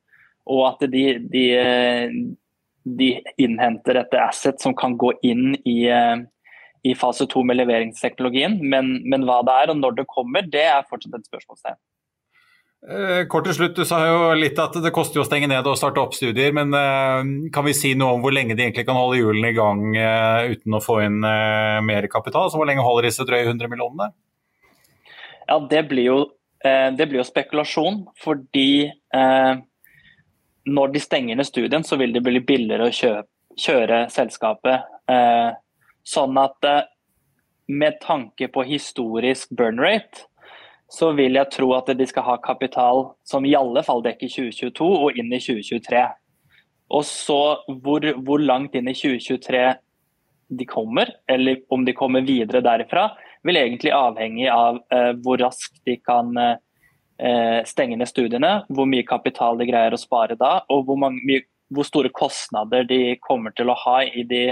og 0.49 0.63
at 0.71 0.87
de, 0.91 1.05
de, 1.31 1.45
uh, 1.59 2.17
de 2.99 3.11
innhenter 3.41 4.01
et 4.03 4.19
asset 4.23 4.61
som 4.63 4.75
kan 4.77 4.97
gå 4.99 5.13
inn 5.27 5.53
i, 5.69 5.81
i 6.89 6.95
fase 6.97 7.27
to 7.29 7.43
med 7.45 7.59
leveringsteknologien. 7.61 8.57
Men, 8.63 8.97
men, 9.05 9.27
hva 9.29 9.43
det 9.45 9.57
er 9.63 9.75
og 9.75 9.83
når 9.83 10.01
det 10.01 10.09
kommer, 10.09 10.47
det 10.49 10.65
er 10.71 10.87
fortsatt 10.89 11.19
et 11.19 11.29
spørsmålstegn. 11.29 11.77
Eh, 12.87 13.25
kort 13.27 13.49
til 13.49 13.57
slutt, 13.57 13.75
Du 13.75 13.85
sa 13.85 13.99
jo 14.07 14.19
litt 14.39 14.59
at 14.63 14.77
det 14.79 14.93
koster 14.95 15.19
å 15.19 15.27
stenge 15.27 15.49
ned 15.51 15.67
og 15.67 15.77
starte 15.77 15.99
opp 15.99 16.15
studier. 16.15 16.53
Men 16.55 16.73
eh, 16.75 17.51
kan 17.55 17.67
vi 17.67 17.75
si 17.75 17.95
noe 17.99 18.15
om 18.15 18.23
hvor 18.23 18.35
lenge 18.35 18.55
de 18.55 18.65
egentlig 18.65 18.87
kan 18.87 18.99
holde 18.99 19.19
hjulene 19.19 19.51
i 19.51 19.57
gang 19.57 19.83
eh, 19.99 20.55
uten 20.55 20.79
å 20.79 20.83
få 20.83 21.01
inn 21.09 21.19
mer 21.19 22.07
kapital? 22.13 22.51
Så 22.51 22.61
Hvor 22.61 22.69
lenge 22.71 22.87
holder 22.87 23.09
disse 23.11 23.27
drøye 23.27 23.49
100 23.49 23.71
millionene? 23.73 24.13
Ja, 25.49 25.59
Det 25.59 25.89
blir 25.91 26.05
jo, 26.07 26.19
det 26.63 27.09
blir 27.09 27.23
jo 27.23 27.27
spekulasjon. 27.27 28.03
Fordi 28.21 28.85
når 30.69 30.93
de 30.93 31.01
stenger 31.01 31.39
ned 31.39 31.49
studien, 31.49 31.85
så 31.87 31.97
vil 31.97 32.13
det 32.13 32.21
bli 32.27 32.43
billigere 32.45 32.91
å 32.91 32.93
kjøpe, 32.93 33.31
kjøre 33.57 34.03
selskapet. 34.13 34.85
Sånn 36.05 36.37
at 36.37 36.69
med 37.73 37.97
tanke 38.05 38.51
på 38.53 38.67
historisk 38.69 39.57
burn 39.57 39.81
rate, 39.81 40.28
så 40.89 41.11
vil 41.17 41.37
jeg 41.37 41.53
tro 41.53 41.73
at 41.77 41.91
de 41.97 42.07
skal 42.09 42.25
ha 42.25 42.39
kapital 42.41 43.11
som 43.29 43.45
i 43.45 43.57
alle 43.57 43.83
fall 43.85 44.01
dekker 44.05 44.31
2022 44.33 44.89
og 44.89 45.19
inn 45.21 45.33
i 45.35 45.41
2023. 45.43 46.05
Og 46.97 47.05
så 47.05 47.41
hvor, 47.85 48.07
hvor, 48.25 48.41
langt 48.41 48.77
inn 48.79 48.89
i 48.89 48.97
2023 48.97 49.65
de 50.59 50.65
kommer, 50.65 51.11
eller 51.29 51.61
om 51.69 51.85
de 51.85 51.93
kommer 51.93 52.25
videre 52.25 52.65
derifra, 52.65 53.11
vil 53.45 53.61
egentlig 53.61 53.93
avhenge 53.93 54.49
av 54.49 54.81
eh, 54.95 55.13
hvor 55.21 55.37
raskt 55.43 55.83
de 55.85 55.99
kan 56.01 56.33
eh, 56.41 57.61
stenge 57.69 57.99
ned 58.01 58.09
studiene, 58.09 58.55
hvor 58.73 58.89
mye 58.89 59.05
kapital 59.07 59.61
de 59.61 59.69
greier 59.69 59.93
å 59.93 60.01
spare 60.01 60.39
da, 60.41 60.63
og 60.73 60.87
hvor, 60.89 60.97
mange, 61.05 61.43
hvor 61.69 61.85
store 61.85 62.13
kostnader 62.17 62.89
de 62.89 63.19
kommer 63.21 63.53
til 63.53 63.69
å 63.69 63.77
ha 63.85 64.01
i 64.09 64.25
de 64.25 64.47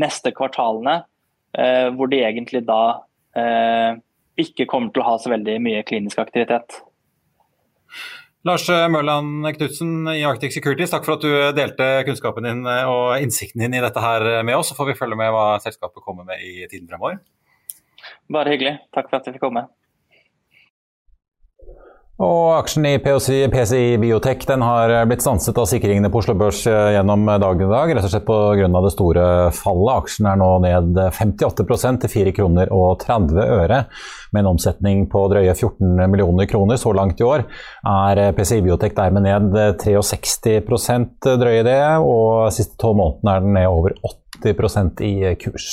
neste 0.00 0.32
kvartalene, 0.32 1.02
eh, 1.52 1.92
hvor 1.92 2.08
de 2.08 2.22
egentlig 2.24 2.64
da 2.64 2.82
eh, 3.36 4.00
ikke 4.40 4.66
kommer 4.70 4.92
til 4.92 5.02
å 5.02 5.10
ha 5.10 5.18
så 5.20 5.32
veldig 5.32 5.58
mye 5.64 5.82
klinisk 5.88 6.22
aktivitet. 6.22 6.80
Lars 8.42 8.64
Mørland 8.90 9.44
Knutsen 9.54 10.08
i 10.10 10.24
Arctic 10.26 10.54
Securities, 10.54 10.90
takk 10.90 11.04
for 11.06 11.14
at 11.14 11.22
du 11.22 11.34
delte 11.54 11.90
kunnskapen 12.08 12.48
din 12.48 12.64
og 12.66 13.22
innsikten 13.22 13.62
din 13.62 13.76
i 13.78 13.82
dette 13.84 14.02
her 14.02 14.42
med 14.42 14.58
oss. 14.58 14.72
Så 14.72 14.78
får 14.78 14.90
vi 14.90 14.96
følge 14.98 15.18
med 15.20 15.30
hva 15.30 15.60
selskapet 15.62 16.02
kommer 16.02 16.26
med 16.26 16.42
i 16.42 16.64
tiden 16.66 16.88
fremover. 16.90 17.20
Bare 18.32 18.56
hyggelig. 18.56 18.80
Takk 18.96 19.12
for 19.12 19.20
at 19.20 19.28
jeg 19.28 19.36
fikk 19.36 19.46
komme. 19.46 19.68
Og 22.22 22.52
aksjen 22.54 22.84
i 22.86 22.98
PCI, 23.02 23.48
PCI 23.50 23.96
Biotech 23.98 24.44
den 24.46 24.62
har 24.62 24.92
blitt 25.10 25.24
stanset 25.24 25.56
av 25.58 25.66
sikringene 25.66 26.06
på 26.12 26.20
Oslo 26.20 26.36
Børs 26.38 26.60
eh, 26.70 26.92
gjennom 26.94 27.24
dagen 27.26 27.64
i 27.66 27.70
dag, 27.72 27.90
rett 27.90 28.06
og 28.06 28.12
slett 28.12 28.26
pga. 28.28 28.68
det 28.84 28.92
store 28.94 29.24
fallet. 29.56 29.90
Aksjen 29.96 30.28
er 30.30 30.38
nå 30.38 30.50
ned 30.62 31.00
58% 31.16 32.04
til 32.04 32.12
4 32.12 32.34
kroner 32.36 32.70
og 32.70 33.02
30 33.02 33.42
øre, 33.42 33.80
med 34.30 34.44
en 34.44 34.52
omsetning 34.52 35.08
på 35.10 35.24
drøye 35.32 35.50
14 35.56 36.04
millioner 36.12 36.46
kroner 36.50 36.78
så 36.78 36.94
langt 36.94 37.18
i 37.18 37.26
år. 37.26 37.42
Er 37.90 38.22
PCI 38.36 38.60
Biotech 38.68 38.94
dermed 38.98 39.26
ned 39.26 39.82
63% 39.82 41.32
drøye 41.42 41.66
det, 41.66 41.80
og 41.98 42.52
siste 42.54 42.78
tolv 42.78 43.00
månedene 43.00 43.34
er 43.34 43.42
den 43.48 43.58
ned 43.58 43.72
over 43.72 43.98
80% 44.46 45.02
i 45.08 45.34
kurs. 45.42 45.72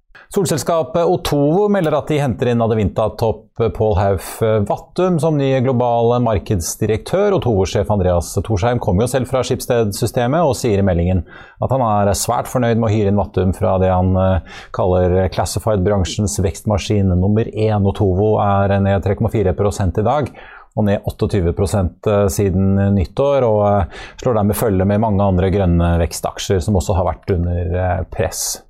Solselskapet 0.31 1.03
Otovo 1.03 1.65
melder 1.67 1.97
at 1.97 2.07
de 2.07 2.15
henter 2.21 2.47
inn 2.47 2.61
Adevinta-topp 2.63 3.59
Pål 3.75 3.97
Hauf 3.97 4.27
Vattum 4.63 5.17
som 5.19 5.35
ny 5.35 5.49
global 5.59 6.13
markedsdirektør. 6.23 7.35
Otovo-sjef 7.35 7.91
Andreas 7.91 8.29
Torsheim 8.39 8.79
kommer 8.79 9.03
jo 9.03 9.09
selv 9.11 9.27
fra 9.27 9.41
Skipsted-systemet 9.43 10.47
og 10.47 10.55
sier 10.55 10.79
i 10.79 10.85
meldingen 10.87 11.25
at 11.59 11.75
han 11.75 11.83
er 11.83 12.13
svært 12.15 12.47
fornøyd 12.47 12.79
med 12.79 12.87
å 12.87 12.93
hyre 12.93 13.11
inn 13.11 13.19
Vattum 13.19 13.51
fra 13.57 13.75
det 13.83 13.91
han 13.91 14.15
eh, 14.23 14.55
kaller 14.71 15.17
classified-bransjens 15.35 16.37
vekstmaskin 16.47 17.11
nummer 17.11 17.51
én. 17.51 17.91
Otovo 17.91 18.37
er 18.39 18.77
ned 18.87 19.03
3,4 19.03 19.51
i 19.51 20.07
dag 20.07 20.33
og 20.79 20.87
ned 20.87 21.11
28 21.11 21.43
eh, 21.51 22.25
siden 22.31 22.73
nyttår, 22.95 23.51
og 23.51 23.61
eh, 23.67 24.01
slår 24.23 24.39
dermed 24.39 24.63
følge 24.63 24.87
med 24.87 25.03
mange 25.03 25.27
andre 25.27 25.51
grønne 25.51 25.97
vekstaksjer 26.05 26.63
som 26.63 26.79
også 26.79 27.01
har 27.01 27.11
vært 27.11 27.35
under 27.35 28.05
press. 28.15 28.61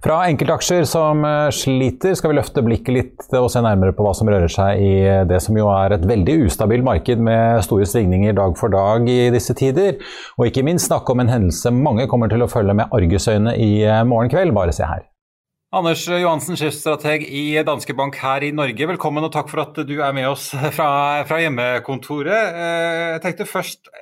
Fra 0.00 0.22
enkeltaksjer 0.30 0.86
som 0.88 1.20
eh, 1.28 1.50
sliter, 1.52 2.14
skal 2.16 2.32
vi 2.32 2.38
løfte 2.38 2.62
blikket 2.64 2.94
litt 2.94 3.34
og 3.36 3.50
se 3.52 3.60
nærmere 3.60 3.92
på 3.92 4.06
hva 4.06 4.14
som 4.16 4.30
rører 4.32 4.48
seg 4.48 4.80
i 4.80 4.94
det 5.28 5.42
som 5.44 5.58
jo 5.60 5.66
er 5.74 5.92
et 5.92 6.06
veldig 6.08 6.38
ustabilt 6.46 6.86
marked 6.86 7.20
med 7.20 7.60
store 7.66 7.84
svingninger 7.84 8.32
dag 8.38 8.56
for 8.56 8.72
dag 8.72 9.04
i 9.12 9.28
disse 9.34 9.52
tider. 9.58 9.98
Og 10.40 10.48
ikke 10.48 10.64
minst 10.64 10.88
snakke 10.88 11.12
om 11.12 11.20
en 11.20 11.32
hendelse 11.32 11.74
mange 11.76 12.08
kommer 12.08 12.32
til 12.32 12.40
å 12.40 12.48
følge 12.48 12.78
med 12.80 12.96
argusøyne 12.96 13.52
i 13.60 13.84
eh, 13.84 14.00
morgen 14.08 14.32
kveld. 14.32 14.56
Bare 14.56 14.72
se 14.72 14.88
her. 14.88 15.04
Anders 15.76 16.06
Johansen, 16.08 16.56
sjefstrateg 16.56 17.28
i 17.28 17.44
Danske 17.68 17.92
Bank 17.94 18.16
her 18.24 18.48
i 18.48 18.54
Norge. 18.56 18.88
Velkommen 18.94 19.28
og 19.28 19.34
takk 19.36 19.52
for 19.52 19.66
at 19.66 19.84
du 19.84 19.96
er 20.00 20.16
med 20.16 20.32
oss 20.32 20.48
fra, 20.78 20.90
fra 21.28 21.44
hjemmekontoret. 21.44 22.56
Eh, 22.56 23.06
jeg 23.18 23.26
tenkte 23.28 23.52
først, 23.52 23.92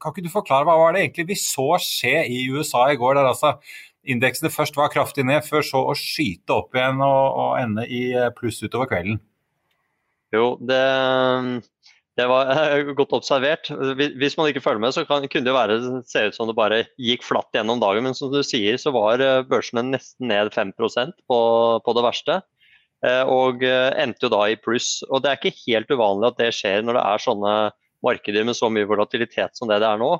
Kan 0.00 0.16
ikke 0.16 0.24
du 0.24 0.32
forklare 0.32 0.66
hva 0.66 0.80
var 0.80 0.96
det 0.96 1.04
egentlig 1.04 1.28
vi 1.28 1.34
så 1.38 1.74
skje 1.78 2.24
i 2.24 2.46
USA 2.50 2.88
i 2.90 2.96
går? 2.98 3.20
der 3.20 3.28
altså 3.36 3.58
indeksene 4.02 4.50
først 4.52 4.76
var 4.78 4.92
kraftig 4.92 5.24
ned, 5.28 5.44
før 5.46 5.64
så 5.66 5.82
å 5.90 5.98
skyte 5.98 6.54
opp 6.56 6.76
igjen 6.76 7.02
og, 7.04 7.38
og 7.42 7.52
ende 7.60 7.86
i 7.86 8.08
eh, 8.16 8.32
pluss 8.36 8.62
utover 8.64 8.90
kvelden? 8.90 9.20
Jo, 10.32 10.54
det, 10.64 10.80
det 12.18 12.28
var 12.30 12.50
godt 12.98 13.16
observert. 13.18 13.70
Hvis 13.98 14.38
man 14.38 14.50
ikke 14.50 14.64
følger 14.64 14.82
med, 14.84 14.96
så 14.96 15.04
kan, 15.08 15.26
kunne 15.30 15.48
det 15.48 15.56
være, 15.56 15.78
se 16.08 16.26
ut 16.28 16.38
som 16.38 16.50
det 16.50 16.58
bare 16.58 16.84
gikk 17.00 17.26
flatt 17.26 17.52
gjennom 17.54 17.82
dagen. 17.82 18.08
Men 18.08 18.16
som 18.18 18.32
du 18.32 18.40
sier, 18.46 18.78
så 18.80 18.94
var 18.94 19.22
eh, 19.22 19.44
børsene 19.48 19.84
nesten 19.92 20.30
ned 20.32 20.52
5% 20.54 21.14
på, 21.28 21.42
på 21.84 21.96
det 21.98 22.06
verste. 22.08 22.40
Eh, 23.06 23.22
og 23.26 23.62
endte 23.66 24.26
jo 24.26 24.34
da 24.34 24.46
i 24.50 24.58
pluss. 24.58 25.00
Og 25.10 25.22
det 25.22 25.30
er 25.30 25.40
ikke 25.40 25.64
helt 25.66 25.94
uvanlig 25.94 26.32
at 26.32 26.42
det 26.42 26.52
skjer 26.58 26.84
når 26.86 26.98
det 26.98 27.06
er 27.06 27.26
sånne 27.28 27.54
markeder 28.02 28.46
med 28.46 28.58
så 28.58 28.70
mye 28.72 28.88
volatilitet 28.88 29.58
som 29.58 29.70
det 29.70 29.78
det 29.82 29.88
er 29.88 30.00
nå. 30.00 30.16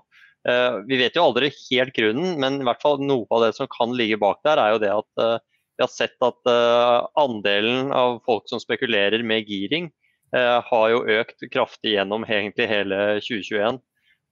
Eh, 0.48 0.76
vi 0.86 0.98
vet 0.98 1.16
jo 1.16 1.28
aldri 1.28 1.52
helt 1.70 1.94
grunnen, 1.94 2.34
men 2.42 2.60
i 2.60 2.66
hvert 2.66 2.82
fall 2.82 3.02
noe 3.02 3.26
av 3.30 3.44
det 3.44 3.52
som 3.58 3.70
kan 3.70 3.94
ligge 3.94 4.18
bak 4.20 4.42
der, 4.46 4.58
er 4.58 4.74
jo 4.74 4.82
det 4.82 4.92
at 4.94 5.22
eh, 5.22 5.38
vi 5.78 5.84
har 5.84 5.92
sett 5.92 6.26
at 6.26 6.50
eh, 6.50 6.96
andelen 7.22 7.92
av 7.94 8.18
folk 8.26 8.50
som 8.50 8.62
spekulerer 8.62 9.22
med 9.26 9.48
giring, 9.48 9.92
har 10.32 10.86
jo 10.88 11.02
økt 11.12 11.42
kraftig 11.52 11.90
gjennom 11.92 12.22
egentlig 12.24 12.64
hele 12.64 12.98
2021. 13.20 13.76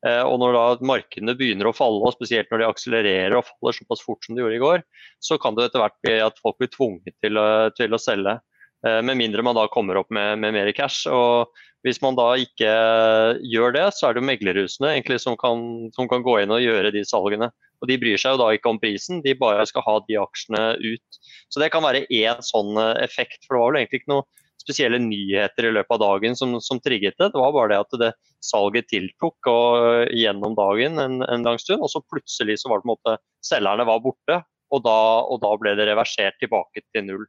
Og 0.08 0.36
når 0.40 0.54
da 0.56 0.62
markedene 0.88 1.34
begynner 1.36 1.68
å 1.68 1.74
falle, 1.76 2.00
og 2.08 2.14
spesielt 2.14 2.48
når 2.48 2.62
de 2.62 2.68
akselererer 2.70 3.36
og 3.36 3.44
faller 3.44 3.76
såpass 3.76 4.00
fort 4.06 4.24
som 4.24 4.32
de 4.32 4.40
gjorde 4.40 4.56
i 4.56 4.62
går, 4.62 4.84
så 5.20 5.36
kan 5.36 5.58
det 5.58 5.66
etter 5.66 5.82
hvert 5.82 5.98
bli 6.00 6.14
at 6.24 6.40
folk 6.40 6.56
blir 6.56 6.72
tvunget 6.72 7.12
til, 7.20 7.36
til 7.76 7.92
å 7.92 8.00
selge. 8.00 8.38
Med 8.80 9.20
mindre 9.20 9.44
man 9.44 9.60
da 9.60 9.66
kommer 9.68 10.00
opp 10.00 10.08
med, 10.08 10.40
med 10.40 10.56
mer 10.56 10.72
cash. 10.72 11.04
Og 11.12 11.52
hvis 11.86 12.00
man 12.04 12.16
da 12.18 12.28
ikke 12.40 12.68
eh, 12.68 13.38
gjør 13.52 13.74
det, 13.76 13.86
så 13.96 14.08
er 14.08 14.14
det 14.16 14.20
jo 14.20 14.28
meglerhusene 14.28 14.92
egentlig 14.92 15.20
som 15.22 15.36
kan, 15.40 15.88
som 15.96 16.08
kan, 16.10 16.24
gå 16.26 16.40
inn 16.42 16.52
og 16.52 16.60
gjøre 16.60 16.92
de 16.92 17.04
salgene. 17.08 17.48
Og 17.80 17.88
De 17.88 17.96
bryr 18.00 18.20
seg 18.20 18.34
jo 18.34 18.42
da 18.42 18.50
ikke 18.52 18.74
om 18.74 18.80
prisen, 18.82 19.22
de 19.24 19.32
bare 19.38 19.64
skal 19.68 19.86
ha 19.86 19.96
de 20.04 20.18
aksjene 20.20 20.64
ut. 20.76 21.20
Så 21.48 21.62
Det 21.62 21.70
kan 21.72 21.84
være 21.84 22.04
én 22.12 22.44
sånn 22.44 22.76
eh, 22.76 23.00
effekt. 23.06 23.46
for 23.46 23.56
Det 23.56 23.62
var 23.62 23.72
vel 23.72 23.80
egentlig 23.80 24.02
ikke 24.02 24.14
noen 24.14 24.28
spesielle 24.60 25.00
nyheter 25.00 25.70
i 25.70 25.72
løpet 25.72 25.96
av 25.96 26.02
dagen 26.02 26.36
som, 26.36 26.58
som 26.60 26.82
trigget 26.84 27.16
det. 27.16 27.30
Det 27.32 27.40
var 27.40 27.56
bare 27.56 27.72
det 27.72 27.80
at 27.80 27.98
det 28.02 28.12
salget 28.44 28.90
tiltok 28.92 29.48
og, 29.48 29.80
eh, 30.04 30.14
gjennom 30.20 30.56
dagen 30.58 31.00
en, 31.00 31.20
en, 31.24 31.48
lang 31.48 31.60
stund. 31.62 31.80
Og 31.80 31.92
så 31.92 32.04
plutselig 32.12 32.60
så 32.60 32.68
var 32.68 32.80
det 32.80 32.84
på 32.84 32.90
en 32.90 32.96
måte 32.96 33.18
selgerne 33.46 33.88
var 33.88 34.04
borte, 34.04 34.42
og 34.70 34.84
da, 34.84 34.98
og 35.24 35.40
da 35.42 35.56
ble 35.58 35.74
det 35.80 35.88
reversert 35.88 36.36
tilbake 36.42 36.84
til 36.92 37.08
null. 37.08 37.28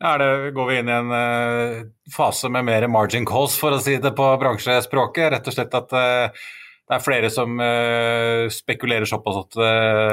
Det, 0.00 0.50
går 0.56 0.66
vi 0.66 0.78
inn 0.80 0.88
i 0.88 0.96
en 0.96 1.10
uh, 1.12 1.82
fase 2.14 2.48
med 2.48 2.64
mer 2.64 2.86
margin 2.88 3.26
calls, 3.28 3.58
for 3.60 3.76
å 3.76 3.82
si 3.84 3.98
det 4.00 4.14
på 4.16 4.28
bransjespråket? 4.40 5.26
Rett 5.34 5.50
og 5.50 5.52
slett 5.52 5.76
at 5.76 5.92
uh, 5.92 6.46
det 6.88 6.96
er 6.96 7.04
flere 7.04 7.28
som 7.32 7.60
uh, 7.60 8.48
spekulerer 8.48 9.04
såpass 9.04 9.42
at 9.42 9.60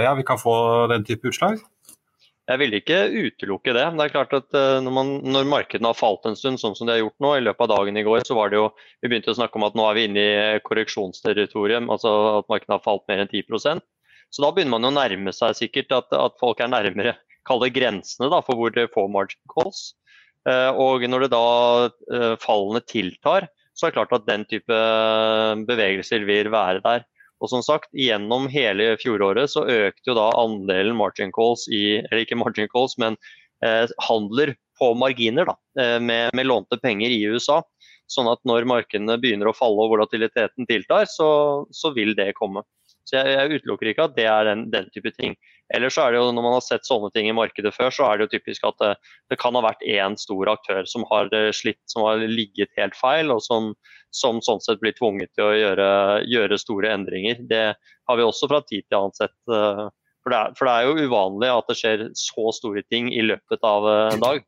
ja, 0.04 0.12
vi 0.18 0.26
kan 0.28 0.42
få 0.42 0.58
den 0.92 1.08
type 1.08 1.32
utslag? 1.32 1.64
Jeg 2.48 2.62
vil 2.62 2.76
ikke 2.76 2.98
utelukke 3.12 3.74
det. 3.76 3.86
Det 3.96 4.04
er 4.06 4.12
klart 4.12 4.36
at 4.36 4.56
når, 4.56 4.92
man, 4.96 5.10
når, 5.24 5.48
markedene 5.52 5.90
har 5.92 5.98
falt 6.00 6.28
en 6.28 6.36
stund, 6.40 6.60
sånn 6.62 6.76
som 6.80 6.88
de 6.88 6.94
har 6.96 7.02
gjort 7.02 7.24
nå, 7.24 7.32
i 7.36 7.44
løpet 7.44 7.66
av 7.66 7.72
dagen 7.74 8.00
i 8.00 8.04
går, 8.08 8.22
så 8.28 8.38
var 8.38 8.52
det 8.52 8.60
jo 8.60 8.70
Vi 9.04 9.10
begynte 9.12 9.34
å 9.34 9.40
snakke 9.40 9.60
om 9.60 9.68
at 9.68 9.76
nå 9.76 9.84
er 9.88 9.98
vi 9.98 10.06
inne 10.08 10.24
i 10.24 10.62
korreksjonsterritorium, 10.68 11.90
altså 11.92 12.14
at 12.38 12.48
markedene 12.52 12.78
har 12.78 12.86
falt 12.86 13.04
mer 13.12 13.24
enn 13.24 13.32
10% 13.32 13.84
Så 14.32 14.44
da 14.44 14.52
begynner 14.56 14.78
man 14.78 14.88
å 14.88 14.94
nærme 14.96 15.36
seg 15.36 15.60
sikkert 15.60 15.92
at, 15.96 16.16
at 16.16 16.40
folk 16.40 16.64
er 16.64 16.72
nærmere 16.72 17.18
kalle 17.48 17.72
grensene 17.74 18.30
da, 18.34 18.42
for 18.46 18.60
hvor 18.60 18.74
det 18.76 18.90
får 18.94 19.10
margin 19.14 19.42
calls. 19.52 19.92
Og 20.48 21.04
når 21.04 21.26
det 21.26 21.32
da 21.34 22.38
fallene 22.40 22.80
tiltar, 22.88 23.50
så 23.76 23.88
er 23.88 23.92
det 23.92 23.98
klart 23.98 24.16
at 24.16 24.28
den 24.30 24.46
type 24.48 24.78
bevegelser 25.68 26.24
vil 26.28 26.52
være 26.54 26.80
der. 26.86 27.04
Og 27.44 27.52
som 27.52 27.64
sagt, 27.66 27.92
Gjennom 27.94 28.48
hele 28.50 28.96
fjoråret 29.02 29.52
så 29.54 29.66
økte 29.70 30.10
jo 30.12 30.16
da 30.18 30.30
andelen 30.40 30.98
margin 30.98 31.34
calls 31.36 31.68
i, 31.70 32.00
eller 32.02 32.24
ikke 32.24 32.40
margin 32.40 32.70
calls, 32.72 32.98
men 33.02 33.18
eh, 33.66 33.86
handler 34.08 34.56
på 34.78 34.92
marginer 34.98 35.48
da, 35.50 35.56
med, 36.00 36.34
med, 36.38 36.46
lånte 36.46 36.78
penger 36.82 37.14
i 37.14 37.24
USA. 37.30 37.62
Sånn 38.08 38.30
at 38.32 38.40
når 38.48 38.68
markedene 38.70 39.18
begynner 39.20 39.50
å 39.50 39.56
falle 39.58 39.84
og 39.84 39.96
volatiliteten 39.96 40.68
tiltar, 40.70 41.10
så, 41.12 41.30
så 41.74 41.92
vil 41.96 42.14
det 42.18 42.32
komme. 42.38 42.64
Så 43.08 43.18
jeg, 43.18 43.34
jeg, 43.34 43.60
utelukker 43.60 43.92
ikke 43.92 44.06
at 44.10 44.16
det 44.18 44.28
er 44.30 44.48
den, 44.48 44.68
den, 44.74 44.90
type 44.94 45.12
ting. 45.18 45.36
Ellers 45.76 45.98
så 45.98 46.06
er 46.06 46.14
det 46.14 46.22
jo, 46.22 46.32
når 46.32 46.46
man 46.46 46.56
har 46.56 46.64
sett 46.64 46.88
sånne 46.88 47.10
ting 47.12 47.28
i 47.28 47.36
markedet 47.36 47.74
før, 47.76 47.92
så 47.92 48.08
er 48.08 48.18
det 48.18 48.28
jo 48.28 48.38
typisk 48.38 48.64
at 48.70 48.78
det, 48.80 48.94
det 49.32 49.40
kan 49.42 49.56
ha 49.58 49.64
vært 49.66 49.84
én 49.84 50.16
stor 50.20 50.52
aktør 50.54 50.88
som 50.88 51.04
har 51.12 51.32
eh, 51.36 51.50
slitt, 51.56 51.82
som 51.92 52.06
har 52.08 52.24
ligget 52.24 52.72
helt 52.80 52.96
feil, 52.96 53.34
og 53.36 53.44
som, 53.44 53.74
som 54.16 54.40
sånn 54.44 54.64
sett 54.64 54.80
blir 54.84 54.96
tvunget 54.96 55.34
til 55.36 55.50
å 55.50 55.56
gjøre, 55.58 55.90
gjøre, 56.32 56.60
store 56.62 56.94
endringer. 56.96 57.42
Det 57.52 57.66
har 57.76 58.20
vi 58.20 58.28
også 58.28 58.48
fra 58.52 58.62
tid 58.64 58.88
til 58.88 59.00
annen 59.02 59.18
sett. 59.18 59.36
Eh, 59.52 59.88
for 60.24 60.34
det, 60.34 60.40
er, 60.40 60.56
for 60.60 60.70
det 60.70 60.76
er 60.76 60.88
jo 60.88 61.08
uvanlig 61.08 61.52
at 61.52 61.72
det 61.72 61.80
skjer 61.80 62.06
så 62.20 62.54
store 62.56 62.84
ting 62.88 63.12
i 63.12 63.26
løpet 63.28 63.68
av 63.68 63.92
eh, 63.92 64.06
en 64.16 64.24
dag. 64.24 64.48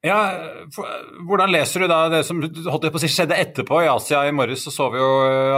Ja, 0.00 0.16
Hvordan 1.28 1.50
leser 1.52 1.82
du 1.82 1.90
da 1.90 1.98
det 2.08 2.22
som 2.24 2.38
holdt 2.40 2.86
på 2.88 2.96
å 2.96 3.00
si, 3.02 3.08
skjedde 3.12 3.36
etterpå? 3.36 3.82
I 3.84 3.90
Asia 3.92 4.22
i 4.24 4.32
morges 4.32 4.62
så, 4.64 4.72
så 4.72 4.86
vi 4.94 5.00
jo 5.00 5.08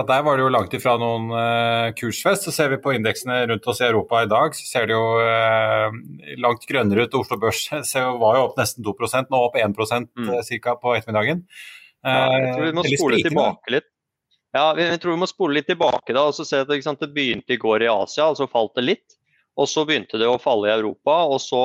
at 0.01 0.09
der 0.09 0.25
var 0.27 0.39
det 0.39 0.43
jo 0.43 0.51
langt 0.51 0.75
ifra 0.75 0.97
noen 0.99 1.29
uh, 1.31 1.93
kursfest. 1.95 2.49
Så 2.49 2.55
ser 2.55 2.73
vi 2.73 2.81
på 2.83 2.95
indeksene 2.97 3.45
rundt 3.53 3.69
oss 3.71 3.83
i 3.85 3.87
Europa 3.87 4.25
i 4.25 4.31
dag, 4.31 4.57
så 4.59 4.67
ser 4.67 4.91
det 4.91 4.97
jo 4.97 5.05
uh, 5.23 5.95
langt 6.43 6.67
grønnere 6.67 7.07
ut. 7.07 7.15
Oslo 7.21 7.39
Børs 7.45 7.69
var 8.25 8.41
jo 8.41 8.49
opp 8.49 8.59
nesten 8.59 8.83
2 8.83 8.97
nå 9.31 9.45
opp 9.47 9.61
1 9.63 9.79
mm. 9.79 10.35
cirka 10.49 10.75
ca. 10.75 10.77
på 10.83 10.97
ettermiddagen. 10.99 11.47
Uh, 12.03 12.11
ja, 12.11 12.27
jeg 12.43 12.53
tror 12.57 12.67
vi 12.67 12.77
må 12.81 12.87
spole 12.91 13.23
tilbake 13.23 13.77
litt. 13.77 13.89
Ja, 14.53 14.67
vi, 14.77 14.89
jeg 14.91 15.01
tror 15.01 15.15
vi 15.15 15.23
må 15.23 15.31
spole 15.31 15.61
litt 15.61 15.71
tilbake 15.71 16.13
da, 16.13 16.27
og 16.27 16.35
så 16.35 16.45
se 16.45 16.65
at 16.65 16.69
det, 16.69 16.83
det 16.83 17.13
begynte 17.15 17.55
i 17.55 17.63
går 17.63 17.87
i 17.87 17.93
Asia, 17.95 18.27
og 18.27 18.43
så 18.43 18.51
falt 18.51 18.75
det 18.75 18.89
litt. 18.91 19.19
Og 19.55 19.71
så 19.71 19.87
begynte 19.87 20.19
det 20.19 20.27
å 20.27 20.41
falle 20.43 20.67
i 20.67 20.75
Europa, 20.75 21.23
og 21.31 21.39
så 21.41 21.63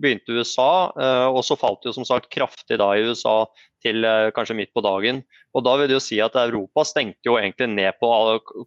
begynte 0.00 0.36
USA, 0.36 0.90
eh, 0.98 1.26
og 1.30 1.42
så 1.46 1.56
falt 1.58 1.84
det 1.84 1.94
som 1.96 2.06
sagt 2.08 2.30
kraftig 2.32 2.80
da 2.80 2.90
i 2.96 3.04
USA 3.08 3.44
til 3.84 4.04
eh, 4.04 4.30
kanskje 4.36 4.56
midt 4.58 4.72
på 4.76 4.84
dagen. 4.84 5.22
Og 5.56 5.64
da 5.66 5.76
vil 5.78 5.90
det 5.90 5.96
jo 5.98 6.04
si 6.04 6.20
at 6.22 6.38
Europa 6.38 6.84
stengte 6.88 7.28
jo 7.28 7.36
egentlig 7.40 7.70
ned 7.72 7.98
på 8.00 8.10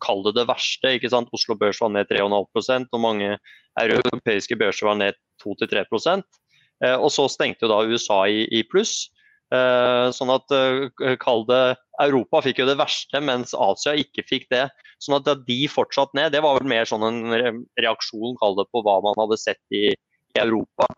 kall 0.03 0.23
det 0.27 0.35
det 0.39 0.47
verste. 0.49 0.95
ikke 0.97 1.11
sant? 1.13 1.31
Oslo 1.35 1.57
Børs 1.59 1.81
var 1.81 1.93
ned 1.93 2.11
3,5% 2.11 2.93
og 2.93 3.03
mange 3.03 3.35
europeiske 3.81 4.57
børser 4.59 4.91
var 4.91 4.99
ned 4.99 5.19
2-3 5.43 5.85
eh, 5.85 6.97
Og 6.97 7.09
så 7.13 7.27
stengte 7.31 7.65
jo 7.65 7.73
da 7.73 7.83
USA 7.87 8.23
i, 8.27 8.47
i 8.51 8.63
pluss. 8.63 9.09
Sånn 9.53 10.31
at 10.33 10.49
kall 11.21 11.43
det 11.45 11.75
Europa 12.01 12.39
fikk 12.41 12.63
jo 12.63 12.65
det 12.65 12.73
verste, 12.79 13.19
mens 13.21 13.51
Asia 13.53 13.91
ikke 14.01 14.23
fikk 14.25 14.47
det. 14.49 14.63
Sånn 14.97 15.19
at 15.19 15.29
de 15.45 15.57
fortsatt 15.69 16.09
ned, 16.17 16.31
det 16.33 16.41
var 16.41 16.57
vel 16.57 16.71
mer 16.71 16.89
sånn 16.89 17.05
en 17.05 17.61
reaksjon 17.77 18.33
kall 18.39 18.57
det, 18.57 18.65
på 18.73 18.81
hva 18.81 18.95
man 19.05 19.19
hadde 19.21 19.37
sett 19.37 19.61
i 19.69 19.91
Europa. 20.41 20.89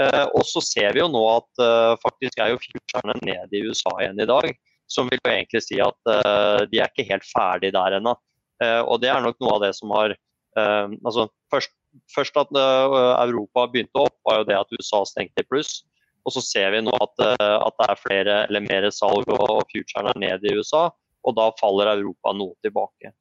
Eh, 0.00 0.26
og 0.32 0.46
så 0.48 0.62
ser 0.64 0.94
vi 0.96 1.02
jo 1.02 1.10
nå 1.12 1.20
at 1.28 1.60
eh, 1.60 1.94
faktisk 2.00 2.40
er 2.40 2.54
jo 2.54 2.62
futurene 2.62 3.16
nede 3.26 3.56
i 3.56 3.64
USA 3.68 3.92
igjen 4.00 4.22
i 4.22 4.28
dag. 4.30 4.48
Som 4.90 5.10
vil 5.10 5.20
jo 5.20 5.30
egentlig 5.32 5.62
si 5.66 5.78
at 5.82 6.12
eh, 6.12 6.62
de 6.70 6.80
er 6.80 6.88
ikke 6.88 7.08
helt 7.10 7.26
ferdig 7.28 7.74
der 7.76 8.00
ennå. 8.00 8.16
og 8.60 8.96
det 9.00 9.08
er 9.08 9.22
nok 9.24 9.38
noe 9.40 9.54
av 9.56 9.62
det 9.62 9.70
som 9.72 9.92
har 9.96 10.12
altså 10.60 11.22
først, 11.48 11.70
først, 12.12 12.34
at 12.36 12.50
Europa 12.52 13.62
begynte 13.72 14.02
opp, 14.02 14.12
var 14.28 14.42
jo 14.42 14.48
det 14.50 14.58
at 14.58 14.74
USA 14.76 15.00
stengte 15.08 15.40
i 15.40 15.46
pluss. 15.48 15.78
Og 16.28 16.34
så 16.34 16.42
ser 16.44 16.74
vi 16.74 16.82
nå 16.84 16.92
at, 16.92 17.14
at, 17.40 17.78
det 17.78 17.86
er 17.86 18.02
flere 18.02 18.34
eller 18.50 18.66
mer 18.66 18.84
salg 18.92 19.32
og 19.32 19.62
futurene 19.72 20.12
er 20.12 20.20
nede 20.26 20.50
i 20.50 20.58
USA. 20.58 20.90
Og 21.24 21.38
da 21.38 21.48
faller 21.56 21.94
Europa 21.94 22.34
noe 22.36 22.52
tilbake. 22.60 23.14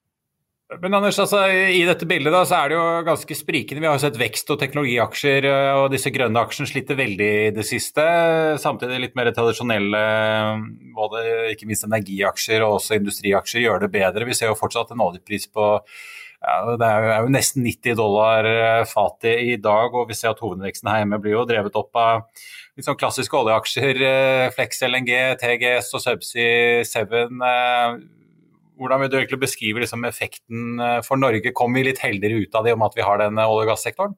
Men 0.77 0.93
Anders, 0.93 1.17
altså, 1.17 1.39
I 1.49 1.81
dette 1.87 2.05
bildet 2.05 2.29
da, 2.29 2.43
så 2.45 2.59
er 2.59 2.69
det 2.69 2.75
jo 2.77 2.83
ganske 3.07 3.35
sprikende. 3.39 3.81
Vi 3.81 3.87
har 3.89 3.95
jo 3.97 4.03
sett 4.03 4.19
vekst- 4.21 4.51
og 4.53 4.59
teknologiaksjer 4.61 5.47
og 5.49 5.87
disse 5.89 6.11
grønne 6.13 6.43
aksjene 6.45 6.69
sliter 6.69 6.99
veldig 6.99 7.29
i 7.47 7.53
det 7.55 7.65
siste. 7.65 8.05
Samtidig 8.61 8.99
litt 9.01 9.17
mer 9.17 9.31
tradisjonelle, 9.33 10.01
både 10.93 11.23
ikke 11.55 11.65
minst 11.71 11.87
energiaksjer 11.87 12.61
og 12.61 12.75
også 12.75 12.99
industriaksjer, 12.99 13.63
gjør 13.65 13.81
det 13.87 13.89
bedre. 13.97 14.27
Vi 14.29 14.37
ser 14.37 14.53
jo 14.53 14.59
fortsatt 14.59 14.93
en 14.93 15.01
oljepris 15.07 15.49
på 15.49 15.71
ja, 16.39 16.53
det 16.69 16.85
er 16.85 17.01
jo, 17.01 17.09
er 17.15 17.25
jo, 17.25 17.33
nesten 17.33 17.65
90 17.65 17.97
dollar 17.99 18.51
fatet 18.87 19.41
i 19.41 19.57
dag, 19.59 19.89
og 19.97 20.05
vi 20.07 20.15
ser 20.15 20.31
at 20.35 20.39
hovedveksten 20.39 20.87
her 20.87 21.01
hjemme 21.01 21.19
blir 21.19 21.33
jo 21.33 21.47
drevet 21.49 21.81
opp 21.81 21.97
av 21.99 22.29
sånn 22.77 22.95
klassiske 23.01 23.41
oljeaksjer. 23.41 24.05
Flex 24.53 24.85
LNG, 24.85 25.11
TGS 25.41 25.91
og 25.97 26.05
Subsea 26.05 26.85
7 26.85 28.15
hvordan 28.79 29.03
vil 29.03 29.11
du 29.11 29.19
egentlig 29.19 29.43
beskrive 29.43 29.83
liksom, 29.83 30.07
effekten 30.07 30.79
eh, 30.79 30.99
for 31.05 31.19
Norge? 31.19 31.53
Kommer 31.55 31.81
vi 31.81 31.89
litt 31.91 32.01
heldigere 32.03 32.45
ut 32.45 32.55
av 32.55 32.67
det 32.67 32.75
om 32.75 32.85
at 32.87 32.95
vi 32.97 33.05
har 33.05 33.21
den 33.21 33.39
olje- 33.43 33.67
og 33.67 33.73
gassektoren? 33.73 34.15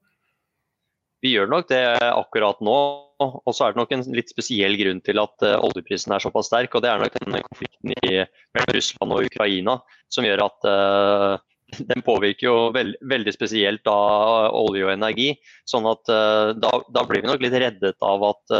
Vi 1.22 1.36
gjør 1.36 1.50
nok 1.50 1.68
det 1.70 1.84
akkurat 2.02 2.58
nå. 2.64 2.78
Og 3.22 3.54
så 3.54 3.68
er 3.68 3.74
det 3.74 3.78
nok 3.78 3.92
en 3.94 4.02
litt 4.16 4.32
spesiell 4.32 4.74
grunn 4.80 4.98
til 5.06 5.20
at 5.22 5.44
uh, 5.46 5.60
oljeprisen 5.62 6.10
er 6.10 6.22
såpass 6.24 6.48
sterk. 6.50 6.74
og 6.74 6.82
Det 6.82 6.90
er 6.90 6.98
nok 6.98 7.14
denne 7.20 7.42
konflikten 7.46 7.94
i, 7.94 8.24
mellom 8.56 8.74
Russland 8.74 9.14
og 9.14 9.28
Ukraina 9.28 9.76
som 10.10 10.26
gjør 10.26 10.42
at 10.48 10.66
uh, 10.66 11.36
den 11.92 12.02
påvirker 12.02 12.48
jo 12.48 12.56
veld, 12.74 12.98
veldig 13.06 13.36
spesielt 13.36 13.86
av 13.86 14.50
olje 14.58 14.88
og 14.88 14.96
energi. 14.96 15.30
sånn 15.70 15.86
at 15.86 16.10
uh, 16.10 16.50
da, 16.58 16.74
da, 16.90 17.06
blir 17.06 17.22
vi 17.22 17.30
nok 17.30 17.46
litt 17.46 17.54
reddet 17.54 18.02
av 18.02 18.26
at 18.32 18.58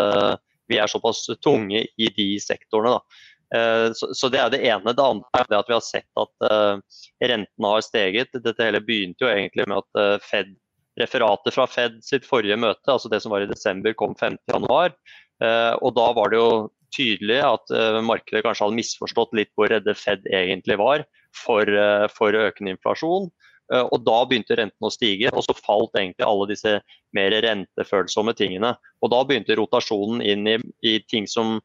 vi 0.70 0.78
er 0.78 0.88
såpass 0.88 1.26
tunge 1.42 1.82
i 1.82 2.08
de 2.14 2.28
sektorene. 2.40 2.94
da. 2.94 3.31
Eh, 3.54 3.92
så, 3.94 4.28
det 4.32 4.40
er 4.40 4.50
det 4.52 4.62
ene. 4.64 4.94
Det 4.96 5.04
andre 5.04 5.42
er 5.42 5.56
at 5.58 5.70
vi 5.70 5.76
har 5.76 5.84
sett 5.84 6.20
at 6.20 6.46
uh, 6.48 7.00
rentene 7.20 7.72
har 7.74 7.84
steget. 7.84 8.32
Dette 8.32 8.64
hele 8.64 8.82
begynte 8.84 9.26
jo 9.26 9.32
egentlig 9.32 9.66
med 9.68 9.82
at 9.82 10.00
uh, 10.00 10.24
Fed, 10.24 10.54
referatet 11.00 11.56
fra 11.56 11.66
Fed 11.68 11.98
sitt 12.04 12.28
forrige 12.28 12.58
møte, 12.60 12.88
altså 12.92 13.10
det 13.12 13.22
som 13.24 13.32
var 13.32 13.44
i 13.44 13.50
desember, 13.50 13.94
kom 13.96 14.16
5.1. 14.18 14.96
Uh, 15.42 15.74
og 15.80 15.92
da 15.98 16.08
var 16.16 16.32
det 16.32 16.40
jo 16.40 16.52
tydelig 16.92 17.38
at 17.40 17.70
markedet 18.04 18.42
kanskje 18.44 18.66
hadde 18.66 18.76
misforstått 18.76 19.30
litt 19.38 19.48
hvor 19.56 19.70
redde 19.72 19.94
Fed 19.96 20.26
egentlig 20.28 20.76
var 20.76 21.06
for, 21.32 21.64
for 22.12 22.36
økende 22.36 22.74
inflasjon. 22.74 23.30
Og 23.72 24.02
da 24.04 24.18
begynte 24.28 24.56
rentene 24.58 24.88
å 24.88 24.92
stige, 24.92 25.30
og 25.32 25.46
så 25.46 25.54
falt 25.56 25.94
egentlig 25.96 26.26
alle 26.26 26.48
disse 26.50 26.74
mer 27.16 27.32
rentefølsomme 27.44 28.34
tingene. 28.36 28.74
Og 29.00 29.12
da 29.14 29.22
begynte 29.24 29.56
rotasjonen 29.56 30.20
inn 30.20 30.48
i, 30.50 30.58
i 30.84 30.98
ting 31.08 31.28
som 31.30 31.56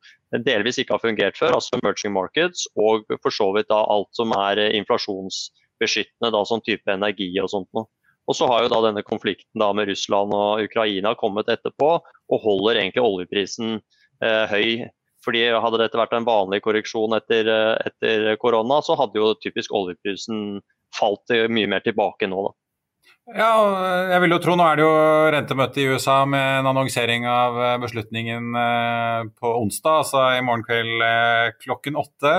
delvis 0.47 0.79
ikke 0.81 0.95
har 0.95 1.03
fungert 1.03 1.39
før, 1.39 1.57
altså 1.57 1.77
emerging 1.77 2.13
markets, 2.15 2.67
og 2.79 3.07
for 3.23 3.33
så 3.33 3.49
vidt 3.55 3.69
da 3.71 3.81
alt 3.91 4.09
som 4.17 4.33
er 4.35 4.61
eh, 4.61 4.73
inflasjonsbeskyttende, 4.79 6.31
da 6.35 6.43
sånn 6.47 6.63
type 6.67 6.91
energi 6.91 7.29
og 7.43 7.51
sånt 7.53 7.69
noe. 7.77 7.89
Og 8.27 8.35
så 8.35 8.47
har 8.51 8.65
jo 8.65 8.71
da 8.73 8.81
denne 8.89 9.05
konflikten 9.07 9.61
da 9.61 9.69
med 9.75 9.87
Russland 9.87 10.35
og 10.35 10.63
Ukraina 10.67 11.13
kommet 11.19 11.51
etterpå, 11.51 11.91
og 12.03 12.43
holder 12.43 12.81
egentlig 12.81 13.05
oljeprisen 13.05 13.77
eh, 13.77 14.45
høy. 14.51 14.87
Fordi 15.23 15.45
Hadde 15.59 15.79
dette 15.81 15.99
vært 15.99 16.13
en 16.15 16.27
vanlig 16.27 16.61
korreksjon 16.63 17.15
etter, 17.17 17.47
eh, 17.51 17.87
etter 17.87 18.33
korona, 18.41 18.81
så 18.83 18.97
hadde 18.99 19.19
jo 19.19 19.31
typisk 19.43 19.71
oljeprisen 19.75 20.59
falt 20.95 21.33
mye 21.51 21.69
mer 21.69 21.83
tilbake 21.85 22.29
nå. 22.29 22.47
da. 22.47 22.55
Ja, 23.35 23.51
jeg 24.07 24.21
vil 24.23 24.31
jo 24.31 24.39
tro 24.39 24.53
nå 24.55 24.63
er 24.63 24.77
det 24.79 24.83
jo 24.85 24.91
rentemøte 25.35 25.81
i 25.83 25.87
USA 25.91 26.21
med 26.23 26.61
en 26.61 26.69
annonsering 26.69 27.25
av 27.27 27.57
eh, 27.59 27.73
beslutningen 27.83 28.53
eh, 28.55 29.25
på 29.35 29.51
onsdag, 29.65 29.97
altså 30.05 30.21
i 30.37 30.45
morgen 30.47 30.63
kveld 30.63 31.03
eh, 31.03 31.49
klokken 31.59 31.99
åtte. 31.99 32.37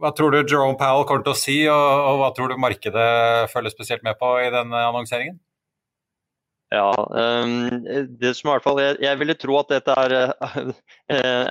Hva 0.00 0.14
tror 0.16 0.32
du 0.32 0.40
Jerome 0.40 0.78
Powell 0.80 1.04
kommer 1.04 1.26
til 1.26 1.34
å 1.34 1.38
si, 1.38 1.58
og, 1.68 1.90
og 2.08 2.22
hva 2.22 2.30
tror 2.32 2.54
du 2.54 2.56
markedet 2.60 3.50
følger 3.52 3.74
spesielt 3.74 4.06
med 4.06 4.16
på 4.20 4.32
i 4.40 4.48
denne 4.54 4.80
annonseringen? 4.88 5.36
Ja, 6.74 6.90
um, 7.44 7.68
det 8.18 8.32
som 8.34 8.48
i 8.48 8.52
hvert 8.54 8.64
fall, 8.64 8.80
jeg, 8.82 8.96
jeg, 9.04 9.18
ville 9.20 9.36
tro 9.38 9.58
at 9.60 9.70
dette 9.70 9.94
er 9.94 10.14
uh, 10.16 10.70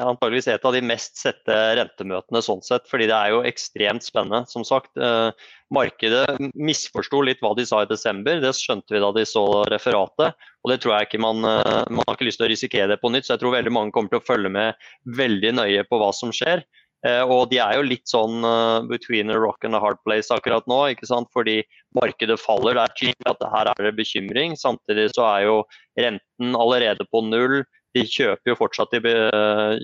antageligvis 0.04 0.50
et 0.52 0.66
av 0.68 0.76
de 0.76 0.82
mest 0.84 1.20
sette 1.22 1.58
rentemøtene 1.80 2.42
sånn 2.44 2.64
sett, 2.66 2.90
fordi 2.92 3.08
det 3.12 3.16
er 3.16 3.32
jo 3.32 3.44
ekstremt 3.48 4.04
spennende. 4.04 4.44
Som 4.52 4.66
sagt, 4.68 4.92
uh, 5.00 5.32
markedet 5.74 6.26
misforsto 6.54 7.22
litt 7.24 7.44
hva 7.44 7.54
de 7.58 7.66
sa 7.70 7.84
i 7.84 7.90
desember, 7.90 8.42
det 8.44 8.52
skjønte 8.58 8.96
vi 8.96 9.04
da 9.04 9.14
de 9.16 9.24
så 9.30 9.46
referatet. 9.72 10.36
Og 10.64 10.72
det 10.72 10.82
tror 10.84 10.98
jeg 10.98 11.10
ikke 11.10 11.24
man, 11.24 11.42
man 11.44 12.06
har 12.06 12.16
ikke 12.16 12.28
lyst 12.30 12.40
til 12.40 12.46
å 12.46 12.52
risikere 12.52 12.92
det 12.94 13.02
på 13.02 13.10
nytt, 13.12 13.26
så 13.28 13.34
jeg 13.34 13.42
tror 13.42 13.58
veldig 13.58 13.74
mange 13.76 13.92
kommer 13.96 14.14
til 14.14 14.22
å 14.22 14.28
følge 14.28 14.52
med 14.54 14.86
veldig 15.18 15.58
nøye 15.58 15.84
på 15.90 16.00
hva 16.00 16.14
som 16.16 16.32
skjer. 16.36 16.64
Eh, 17.04 17.22
og 17.28 17.50
de 17.52 17.60
er 17.60 17.76
jo 17.76 17.84
litt 17.84 18.08
sånn 18.08 18.46
uh, 18.48 18.80
between 18.88 19.34
a 19.34 19.38
rock 19.40 19.66
and 19.68 19.76
a 19.76 19.82
hard 19.84 20.00
place 20.08 20.32
akkurat 20.32 20.68
nå, 20.72 20.80
ikke 20.94 21.10
sant? 21.10 21.28
fordi 21.36 21.60
markedet 22.00 22.40
faller. 22.40 22.78
Det 22.78 22.84
er 22.84 23.00
tydelig 23.00 23.32
at 23.34 23.48
her 23.54 23.72
er 23.74 23.88
det 23.90 23.96
bekymring. 24.00 24.56
Samtidig 24.60 25.10
så 25.16 25.28
er 25.28 25.48
jo 25.50 25.58
renten 26.00 26.60
allerede 26.60 27.08
på 27.12 27.26
null. 27.28 27.64
De 27.94 28.06
kjøper 28.10 28.54
jo 28.54 28.58
fortsatt, 28.58 28.96
de 28.96 29.18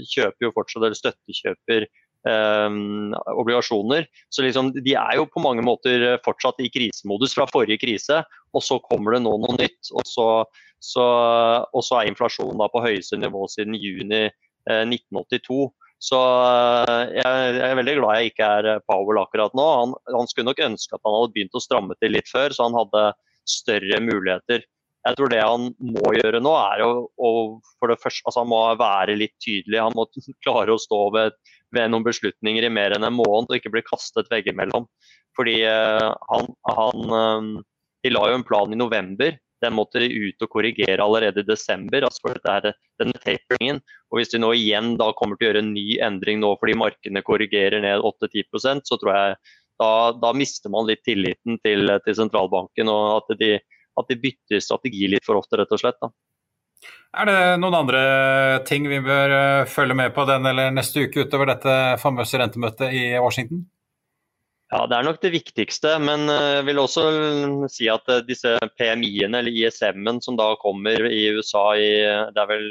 kjøper 0.10 0.48
jo 0.48 0.54
fortsatt 0.56 0.88
eller 0.88 0.98
støttekjøper 0.98 1.90
Um, 2.28 3.14
obligasjoner. 3.40 4.04
Så 4.28 4.44
liksom, 4.44 4.74
De 4.84 4.92
er 4.92 5.16
jo 5.16 5.24
på 5.32 5.40
mange 5.40 5.64
måter 5.64 6.18
fortsatt 6.26 6.60
i 6.60 6.68
krisemodus 6.68 7.32
fra 7.32 7.46
forrige 7.48 7.80
krise, 7.80 8.18
og 8.52 8.66
så 8.66 8.76
kommer 8.84 9.16
det 9.16 9.22
nå 9.24 9.38
noe 9.40 9.56
nytt. 9.56 9.92
Og 9.96 10.04
så, 10.04 10.28
så, 10.84 11.06
og 11.72 11.86
så 11.86 12.02
er 12.02 12.12
inflasjonen 12.12 12.60
da 12.60 12.68
på 12.74 12.84
høyeste 12.84 13.22
nivå 13.22 13.46
siden 13.48 13.78
juni 13.80 14.26
eh, 14.28 14.84
1982. 14.84 15.70
Så 16.00 16.18
eh, 16.18 17.14
jeg, 17.20 17.62
er 17.68 17.78
veldig 17.78 17.96
glad 18.00 18.20
jeg 18.20 18.32
ikke 18.32 18.50
er 18.60 18.84
Powell 18.88 19.20
akkurat 19.22 19.56
nå. 19.58 19.68
Han, 19.82 19.96
han, 20.16 20.30
skulle 20.32 20.50
nok 20.50 20.62
ønske 20.70 20.96
at 20.96 21.04
han 21.04 21.16
hadde 21.18 21.34
begynt 21.36 21.58
å 21.60 21.64
stramme 21.64 21.98
til 22.00 22.16
litt 22.16 22.32
før, 22.32 22.56
så 22.56 22.70
han 22.70 22.78
hadde 22.80 23.06
større 23.50 24.00
muligheter. 24.04 24.64
Jeg 25.08 25.16
tror 25.16 25.32
det 25.32 25.40
han 25.44 25.70
må 25.80 26.14
gjøre 26.18 26.42
nå, 26.44 26.54
er 26.60 26.84
å, 26.84 26.92
å 27.16 27.32
for 27.80 27.92
det 27.92 28.00
første, 28.02 28.24
altså 28.28 28.44
han 28.44 28.52
må 28.52 28.62
være 28.80 29.18
litt 29.20 29.36
tydelig. 29.44 29.80
Han 29.80 29.96
må 29.98 30.08
klare 30.46 30.76
å 30.76 30.82
stå 30.82 31.02
ved, 31.16 31.36
ved, 31.76 31.92
noen 31.92 32.08
beslutninger 32.08 32.68
i 32.68 32.72
mer 32.74 32.96
enn 32.96 33.08
en 33.08 33.20
måned 33.20 33.52
og 33.52 33.60
ikke 33.60 33.74
bli 33.76 33.84
kastet 33.88 34.32
veggimellom. 34.32 34.88
Fordi 35.38 35.62
uh, 35.68 36.10
han, 36.32 36.50
han 36.68 37.60
De 38.04 38.12
la 38.12 38.26
jo 38.28 38.40
en 38.40 38.44
plan 38.48 38.72
i 38.74 38.80
november. 38.80 39.38
Den 39.64 39.76
måtte 39.76 40.02
de 40.04 40.10
ut 40.10 40.46
og 40.46 40.52
korrigere 40.54 41.04
allerede 41.04 41.44
i 41.44 41.48
desember. 41.48 42.08
altså 42.08 42.34
dette 42.34 42.74
denne 43.00 43.24
taperingen. 43.24 43.82
Og 44.12 44.20
Hvis 44.20 44.32
de 44.34 44.40
nå 44.40 44.54
igjen 44.58 44.96
da 44.98 45.12
kommer 45.14 45.36
til 45.36 45.48
å 45.48 45.52
gjøre 45.52 45.64
en 45.66 45.74
ny 45.74 45.88
endring 46.02 46.40
nå 46.40 46.56
fordi 46.60 46.78
markedene 46.80 47.26
korrigerer 47.26 47.82
ned 47.82 48.02
8-10% 48.02 48.88
så 48.88 48.98
tror 49.02 49.16
jeg 49.16 49.36
da, 49.80 49.92
da, 50.12 50.34
mister 50.36 50.70
man 50.70 50.88
litt 50.88 51.06
tilliten 51.08 51.60
til, 51.64 51.88
til 52.04 52.16
sentralbanken. 52.16 52.90
og 52.92 53.22
at 53.22 53.38
de 53.40 53.60
at 54.00 54.10
de 54.10 54.20
bytter 54.20 54.64
strategi 54.64 55.08
litt 55.12 55.26
for 55.28 55.40
ofte, 55.40 55.60
rett 55.60 55.74
og 55.76 55.82
slett. 55.82 56.00
Da. 56.02 56.12
Er 57.20 57.28
det 57.28 57.40
noen 57.60 57.76
andre 57.82 58.02
ting 58.70 58.86
vi 58.90 59.02
bør 59.04 59.34
eh, 59.36 59.68
følge 59.70 59.98
med 59.98 60.14
på 60.16 60.26
den 60.30 60.46
eller 60.46 60.72
neste 60.76 61.08
uke 61.08 61.26
utover 61.26 61.52
dette 61.52 61.76
famøse 62.02 62.40
rentemøtet 62.40 62.94
i 62.96 63.04
Washington? 63.18 63.66
Ja, 64.70 64.84
Det 64.86 64.96
er 64.96 65.06
nok 65.08 65.18
det 65.24 65.32
viktigste, 65.34 65.96
men 65.98 66.30
jeg 66.30 66.58
eh, 66.60 66.66
vil 66.68 66.78
også 66.78 67.04
si 67.74 67.88
at 67.90 68.06
eh, 68.14 68.22
disse 68.28 68.52
PMI-ene, 68.78 69.40
eller 69.42 69.56
ISM-en 69.64 70.20
som 70.22 70.38
da 70.38 70.52
kommer 70.62 71.08
i 71.10 71.24
USA 71.34 71.64
i, 71.74 71.90
det 72.36 72.44
er 72.44 72.52
vel 72.52 72.68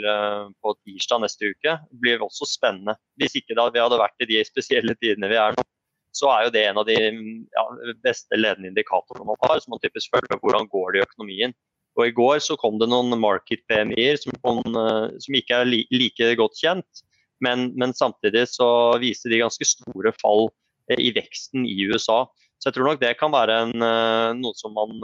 på 0.62 0.76
tirsdag 0.86 1.24
neste 1.24 1.50
uke, 1.50 1.74
blir 1.98 2.22
også 2.22 2.46
spennende. 2.46 2.94
Hvis 3.18 3.34
ikke 3.40 3.58
da 3.58 3.66
vi 3.74 3.82
hadde 3.82 3.98
vært 3.98 4.22
i 4.22 4.30
de 4.30 4.44
spesielle 4.46 4.94
tidene 5.02 5.32
vi 5.32 5.40
er 5.42 5.58
nå, 5.58 5.66
så 6.14 6.30
er 6.32 6.46
jo 6.46 6.54
det 6.54 6.62
en 6.66 6.78
av 6.80 6.86
de 6.88 6.98
ja, 6.98 7.64
beste 8.04 8.38
ledende 8.38 8.70
indikatorene 8.72 9.26
man 9.28 9.42
har. 9.44 9.58
som 9.60 9.74
man 9.74 9.82
typisk 9.82 10.14
følger 10.14 10.40
Hvordan 10.42 10.70
går 10.70 10.92
det 10.92 11.00
i 11.00 11.06
økonomien? 11.06 11.54
Og 11.98 12.06
I 12.06 12.14
går 12.14 12.38
så 12.44 12.56
kom 12.58 12.78
det 12.78 12.88
noen 12.90 13.14
market 13.18 13.64
PMI-er 13.70 14.20
som, 14.22 14.34
eh, 14.38 15.18
som, 15.18 15.38
ikke 15.40 15.62
er 15.62 15.68
li, 15.68 15.82
like 15.90 16.32
godt 16.38 16.58
kjent. 16.60 17.04
Men, 17.44 17.72
men, 17.78 17.94
samtidig 17.94 18.48
så 18.50 18.98
viste 19.02 19.30
de 19.30 19.42
ganske 19.42 19.66
store 19.66 20.14
fall 20.18 20.48
eh, 20.48 20.54
i 20.96 21.10
veksten 21.16 21.66
i 21.68 21.76
USA. 21.90 22.24
Så 22.58 22.70
jeg 22.70 22.78
tror 22.78 22.88
nok 22.88 23.02
det 23.02 23.12
kan 23.20 23.34
være 23.34 23.58
en, 23.66 23.74
eh, 23.84 24.30
noe 24.38 24.56
som 24.58 24.74
man 24.74 24.96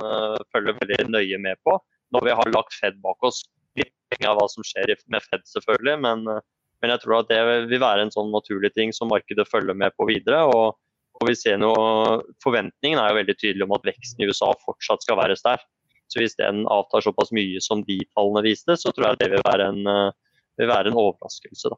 følger 0.54 0.78
veldig 0.80 1.10
nøye 1.12 1.38
med 1.42 1.60
på 1.66 1.76
når 2.14 2.28
vi 2.28 2.36
har 2.38 2.54
lagt 2.54 2.76
Fed 2.78 2.96
bak 3.02 3.22
oss. 3.26 3.42
Litt 3.78 4.24
av 4.24 4.38
hva 4.38 4.46
som 4.48 4.64
skjer 4.66 4.94
med 5.10 5.22
Fed, 5.26 5.42
selvfølgelig, 5.50 5.96
men, 6.00 6.24
men 6.24 6.92
jeg 6.92 7.02
tror 7.02 7.20
at 7.20 7.30
det 7.32 7.40
vil 7.70 7.82
være 7.82 8.06
en 8.06 8.14
sånn 8.14 8.30
naturlig 8.30 8.70
ting 8.76 8.92
som 8.94 9.10
markedet 9.10 9.48
følger 9.50 9.74
med 9.74 9.94
på 9.98 10.06
videre. 10.06 10.44
og 10.46 10.78
og 11.20 11.28
vi 11.30 11.36
ser 11.38 11.60
noe, 11.62 12.18
Forventningen 12.42 12.98
er 12.98 13.12
jo 13.12 13.20
veldig 13.20 13.36
tydelig 13.38 13.66
om 13.66 13.74
at 13.76 13.86
veksten 13.86 14.24
i 14.24 14.28
USA 14.28 14.50
fortsatt 14.64 15.04
skal 15.04 15.18
være 15.20 15.38
sterk. 15.38 15.64
Så 16.12 16.20
Hvis 16.20 16.36
den 16.38 16.66
avtar 16.70 17.04
såpass 17.04 17.32
mye 17.34 17.60
som 17.64 17.82
de 17.86 18.00
tallene 18.12 18.44
viste, 18.44 18.76
så 18.76 18.92
tror 18.92 19.12
jeg 19.12 19.20
det 19.22 19.30
vil 19.32 19.44
være 19.46 19.70
en, 19.72 19.86
eh, 19.86 20.10
vil 20.58 20.68
være 20.68 20.90
en 20.90 21.00
overraskelse. 21.00 21.70
da. 21.70 21.76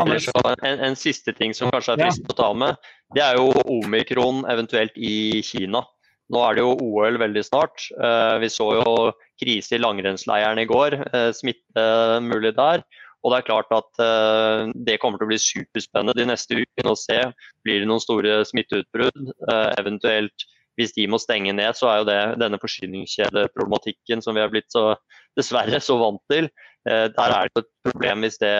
En, 0.00 0.78
en, 0.80 0.94
siste 0.96 1.34
ting 1.36 1.52
som 1.56 1.70
kanskje 1.72 1.96
er 1.96 2.06
trist 2.06 2.30
å 2.32 2.36
ta 2.36 2.52
med, 2.56 2.78
det 3.12 3.24
er 3.24 3.36
jo 3.36 3.50
omikron 3.68 4.40
eventuelt 4.48 4.96
i 4.96 5.42
Kina. 5.44 5.82
Nå 6.32 6.40
er 6.46 6.56
det 6.56 6.64
jo 6.64 6.76
OL 6.80 7.18
veldig 7.20 7.42
snart. 7.44 7.90
Eh, 7.92 8.36
vi 8.40 8.48
så 8.52 8.70
jo 8.78 8.92
krise 9.42 9.76
i 9.76 9.82
langrennsleiren 9.82 10.62
i 10.62 10.68
går, 10.70 10.96
eh, 11.12 11.30
smitte 11.36 11.84
mulig 12.24 12.54
der. 12.56 12.84
Og 13.22 13.30
det 13.30 13.38
er 13.38 13.46
klart 13.46 13.68
at 13.70 14.00
uh, 14.02 14.72
det 14.74 14.96
kommer 14.98 15.20
til 15.20 15.28
å 15.28 15.30
bli 15.30 15.36
superspennende 15.38 16.16
de 16.18 16.24
neste 16.26 16.56
ukene 16.58 16.90
å 16.90 16.98
se. 16.98 17.20
Blir 17.62 17.78
det 17.78 17.86
noen 17.86 18.02
store 18.02 18.40
smitteutbrudd? 18.48 19.28
Eventuelt 19.78 20.42
hvis 20.80 20.94
de 20.96 21.06
må 21.10 21.20
stenge 21.20 21.52
ned, 21.56 21.76
så 21.76 21.90
er 21.90 22.00
jo 22.00 22.08
det 22.08 22.20
denne 22.40 22.60
forsyningskjedeproblematikken 22.62 24.24
som 24.24 24.36
vi 24.36 24.44
har 24.44 24.52
blitt 24.52 24.70
så, 24.72 24.94
dessverre 25.38 25.80
så 25.84 25.98
vant 26.00 26.22
til. 26.32 26.48
Eh, 26.88 27.06
der 27.12 27.36
er 27.36 27.50
det 27.52 27.64
et 27.64 27.70
problem 27.90 28.24
hvis, 28.24 28.40
det, 28.42 28.54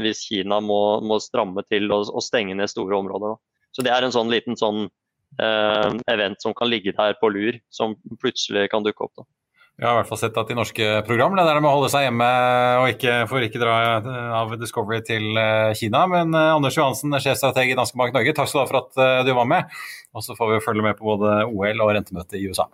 hvis 0.00 0.24
Kina 0.28 0.62
må, 0.64 0.82
må, 1.04 1.20
stramme 1.22 1.64
til 1.68 1.90
og, 1.92 2.08
og, 2.08 2.24
stenge 2.24 2.56
ned 2.58 2.72
store 2.72 2.98
områder. 3.02 3.38
Så 3.72 3.84
det 3.84 3.92
er 3.92 4.04
en 4.04 4.14
sånn 4.14 4.32
liten 4.32 4.58
sånn 4.58 4.88
event 5.32 6.44
som 6.44 6.52
kan 6.52 6.68
ligge 6.68 6.92
der 6.92 7.14
på 7.16 7.30
lur, 7.32 7.56
som 7.72 7.94
plutselig 8.20 8.66
kan 8.68 8.84
dukke 8.84 9.06
opp. 9.06 9.14
da. 9.16 9.24
Vi 9.80 9.86
har 9.86 9.96
i 9.96 9.98
hvert 10.02 10.10
fall 10.10 10.20
sett 10.20 10.36
at 10.36 10.50
de 10.50 10.54
norske 10.54 10.88
programlederne 11.06 11.62
må 11.64 11.70
holde 11.72 11.88
seg 11.90 12.04
hjemme 12.04 12.26
og 12.82 12.90
ikke, 12.92 13.14
får 13.30 13.46
ikke 13.46 13.62
dra 13.62 13.76
eh, 13.96 14.34
av 14.36 14.52
Discovery 14.60 15.00
til 15.06 15.32
eh, 15.40 15.72
Kina. 15.78 16.04
Men 16.12 16.36
eh, 16.36 16.50
Anders 16.52 16.76
Johansen, 16.76 17.16
sjefstrateg 17.16 17.72
i 17.72 17.78
Danske 17.78 17.96
Bank 17.98 18.12
Norge, 18.14 18.34
takk 18.36 18.50
skal 18.50 18.62
du 18.62 18.64
ha 18.66 18.70
for 18.70 18.82
at 18.82 19.26
du 19.26 19.32
var 19.34 19.48
med. 19.48 19.80
Og 20.12 20.26
så 20.26 20.36
får 20.36 20.52
vi 20.52 20.62
følge 20.66 20.84
med 20.84 21.00
på 21.00 21.08
både 21.14 21.40
OL 21.48 21.86
og 21.86 21.94
rentemøtet 21.96 22.38
i 22.38 22.44
USA. 22.52 22.68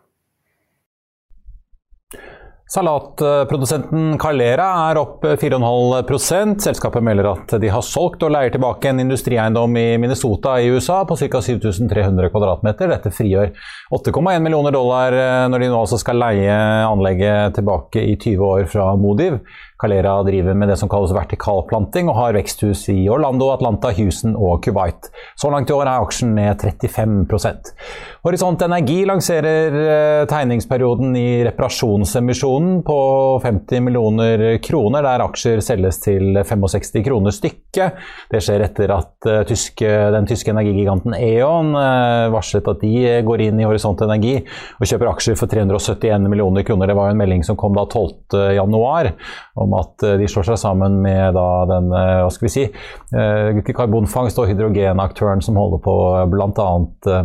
Salatprodusenten 2.69 4.19
Calera 4.21 4.67
er 4.91 4.99
opp 5.01 5.23
4,5% 5.25 6.61
Selskapet 6.67 7.05
melder 7.05 7.31
at 7.31 7.55
de 7.63 7.71
har 7.73 7.85
solgt 7.85 8.27
og 8.27 8.35
leier 8.35 8.53
tilbake 8.53 8.91
en 8.91 9.01
industrieiendom 9.01 9.79
i 9.81 9.87
Minnesota 9.97 10.59
i 10.61 10.69
USA 10.69 10.99
på 11.09 11.17
ca. 11.17 11.41
7300 11.41 12.29
kvm. 12.35 12.69
Dette 12.93 13.13
frigjør 13.15 13.55
8,1 13.97 14.45
millioner 14.45 14.77
dollar 14.77 15.17
eh, 15.17 15.47
når 15.49 15.65
de 15.65 15.71
nå 15.73 15.81
altså 15.81 15.97
skal 16.03 16.21
leie 16.21 16.59
anlegget 16.85 17.57
tilbake 17.57 18.05
i 18.05 18.19
20 18.21 18.45
år 18.51 18.69
fra 18.69 18.91
Modiv. 19.01 19.41
Calera 19.79 20.17
driver 20.27 20.57
med 20.59 20.73
det 20.73 20.77
som 20.81 20.91
kalles 20.91 21.15
vertikalplanting, 21.15 22.11
og 22.11 22.19
har 22.19 22.37
veksthus 22.37 22.89
i 22.93 22.99
Orlando, 23.13 23.53
Atlanta, 23.55 23.93
Houston 23.95 24.35
og 24.37 24.63
Kuwait. 24.65 25.11
Så 25.39 25.51
langt 25.53 25.71
i 25.71 25.77
år 25.77 25.87
er 25.87 26.03
aksjen 26.03 26.35
ned 26.37 26.59
35% 26.63 27.73
Horisont 28.27 28.63
Energi 28.67 29.05
lanserer 29.07 29.77
eh, 29.79 30.25
tegningsperioden 30.29 31.15
i 31.17 31.45
reparasjonsemisjonen 31.47 32.83
på 32.87 32.99
50 33.45 33.85
millioner 33.87 34.43
kroner, 34.65 35.07
der 35.07 35.23
aksjer 35.25 35.63
selges 35.65 36.01
til 36.03 36.41
65 36.43 37.05
kroner 37.07 37.35
stykket. 37.35 38.03
Det 38.33 38.43
skjer 38.43 38.67
etter 38.67 38.93
at 38.97 39.29
tyske, 39.49 39.89
den 40.13 40.27
tyske 40.29 40.51
energigiganten 40.53 41.15
E.ON 41.15 41.73
uh, 41.77 42.29
varslet 42.35 42.69
at 42.71 42.83
de 42.83 43.23
går 43.27 43.45
inn 43.47 43.61
i 43.61 43.67
Horisont 43.69 44.03
Energi 44.05 44.35
og 44.41 44.89
kjøper 44.89 45.11
aksjer 45.13 45.39
for 45.39 45.51
371 45.51 46.29
millioner 46.29 46.67
kroner. 46.67 46.91
Det 46.91 46.99
var 46.99 47.11
jo 47.11 47.17
en 47.17 47.23
melding 47.23 47.47
som 47.47 47.59
kom 47.61 47.77
da 47.79 47.87
12. 47.87 48.37
januar 48.59 49.13
om 49.69 49.77
at 49.79 50.05
eh, 50.07 50.17
de 50.21 50.29
slår 50.31 50.51
seg 50.51 50.61
sammen 50.65 50.99
med 51.05 51.37
da, 51.37 51.47
den 51.69 51.93
eh, 51.93 52.17
hva 52.25 52.33
skal 52.33 52.49
vi 52.49 52.55
si, 52.55 52.67
eh, 53.13 53.63
karbonfangst- 53.69 54.41
og 54.41 54.51
hydrogenaktøren 54.51 55.45
som 55.45 55.61
holder 55.61 55.85
på 55.85 55.95
bl.a. 56.33 56.69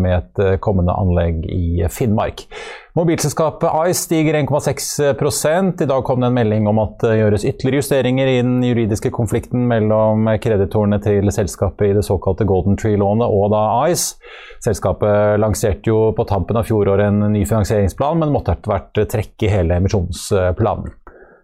med 0.03 0.15
et 0.19 0.61
kommende 0.63 0.95
anlegg 0.99 1.45
i 1.47 1.83
Finnmark. 1.91 2.45
Mobilselskapet 2.93 3.71
Ice 3.89 4.03
stiger 4.03 4.35
1,6 4.37 5.81
I 5.81 5.85
dag 5.89 6.03
kom 6.05 6.21
det 6.21 6.27
en 6.29 6.35
melding 6.35 6.67
om 6.69 6.77
at 6.83 6.99
det 7.01 7.15
gjøres 7.17 7.45
ytterligere 7.49 7.79
justeringer 7.81 8.29
i 8.29 8.35
den 8.43 8.59
juridiske 8.67 9.09
konflikten 9.15 9.65
mellom 9.69 10.29
kreditorene 10.37 10.99
til 11.01 11.31
selskapet 11.33 11.89
i 11.89 11.95
det 11.97 12.05
såkalte 12.05 12.45
Golden 12.45 12.77
Tree-lånet 12.77 13.33
og 13.33 13.49
da 13.55 13.63
Ice. 13.89 14.19
Selskapet 14.61 15.41
lanserte 15.41 15.89
jo 15.89 16.11
på 16.13 16.27
tampen 16.29 16.59
av 16.59 16.69
fjoråret 16.69 17.09
en 17.09 17.33
ny 17.33 17.41
finansieringsplan, 17.49 18.21
men 18.21 18.35
måtte 18.35 18.53
etter 18.53 18.75
hvert 18.75 19.05
trekke 19.15 19.49
hele 19.49 19.81
emisjonsplanen. 19.81 20.93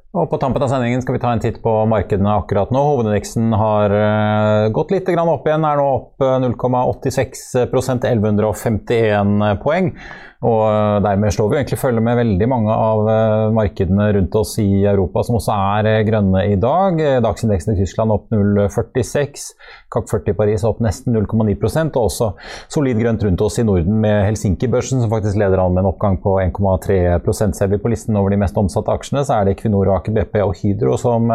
Og 0.09 0.25
På 0.31 0.39
tampen 0.41 0.63
av 0.65 0.71
sendingen 0.71 1.03
skal 1.03 1.13
vi 1.15 1.21
ta 1.21 1.29
en 1.35 1.41
titt 1.43 1.59
på 1.61 1.71
markedene 1.85 2.31
akkurat 2.39 2.71
nå. 2.73 2.81
Hovedindeksen 2.81 3.51
har 3.53 3.93
uh, 3.93 4.69
gått 4.73 4.89
litt 4.89 5.11
opp 5.13 5.45
igjen, 5.45 5.67
er 5.69 5.77
nå 5.77 5.85
opp 5.85 6.25
0,86% 6.45 8.07
1151 8.09 9.35
poeng. 9.61 9.91
Og 10.39 10.61
eh, 10.71 10.97
dermed 11.03 11.33
slår 11.35 11.49
vi 11.51 11.57
egentlig 11.59 11.77
følge 11.81 12.01
med 12.03 12.15
veldig 12.15 12.47
mange 12.47 12.71
av 12.71 13.07
eh, 13.11 13.49
markedene 13.51 14.05
rundt 14.15 14.35
oss 14.39 14.53
i 14.63 14.85
Europa, 14.87 15.25
som 15.27 15.35
også 15.35 15.51
er 15.75 15.89
eh, 15.89 16.03
grønne 16.07 16.45
i 16.47 16.55
dag. 16.55 17.01
Dagsindeksen 17.25 17.73
i 17.73 17.79
Tyskland 17.81 18.13
opp 18.15 18.31
0,46. 18.31 19.49
CAC 19.91 20.13
40 20.13 20.31
i 20.31 20.37
Paris 20.37 20.63
opp 20.67 20.79
nesten 20.85 21.17
0,9% 21.17 21.99
og 21.99 22.07
også 22.07 22.29
solid 22.71 23.01
grønt 23.01 23.25
rundt 23.27 23.43
oss 23.43 23.59
i 23.59 23.65
Norden, 23.67 23.99
med 23.99 24.21
Helsinki-børsen 24.29 25.03
som 25.03 25.11
faktisk 25.11 25.41
leder 25.41 25.59
an 25.59 25.75
med 25.75 25.83
en 25.83 25.89
oppgang 25.91 26.15
på 26.23 26.37
1,3% 26.45 27.57
Ser 27.59 27.71
vi 27.73 27.81
på 27.81 27.91
listen 27.91 28.15
over 28.15 28.31
de 28.31 28.39
mest 28.39 28.55
omsatte 28.59 28.95
aksjene, 28.95 29.25
så 29.27 29.41
er 29.41 29.47
det 29.47 29.57
Equinor, 29.57 29.91
Aker 29.97 30.15
BP 30.15 30.39
og 30.45 30.53
Hydro 30.61 30.95
som 31.01 31.33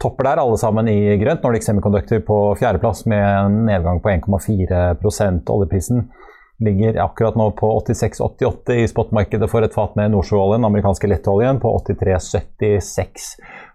topper 0.00 0.30
der, 0.30 0.40
alle 0.40 0.56
sammen 0.60 0.88
i 0.88 1.18
grønt. 1.20 1.44
Nordic 1.44 1.66
Semiconductor 1.66 2.24
på 2.24 2.38
fjerdeplass 2.62 3.04
med 3.10 3.20
en 3.20 3.60
nedgang 3.68 4.00
på 4.00 4.14
1,4% 4.14 5.52
Oljeprisen 5.52 6.06
ligger 6.58 7.04
akkurat 7.04 7.36
nå 7.36 7.50
på 7.50 7.68
86,88 7.80 8.72
i 8.72 8.88
spotmarkedet 8.88 9.48
for 9.50 9.64
et 9.64 9.74
fat 9.74 9.96
med 9.98 10.14
nordsjøoljen, 10.14 10.64
amerikanske 10.64 11.10
lettoljen, 11.10 11.60
på 11.60 11.72
83,76 11.84 13.26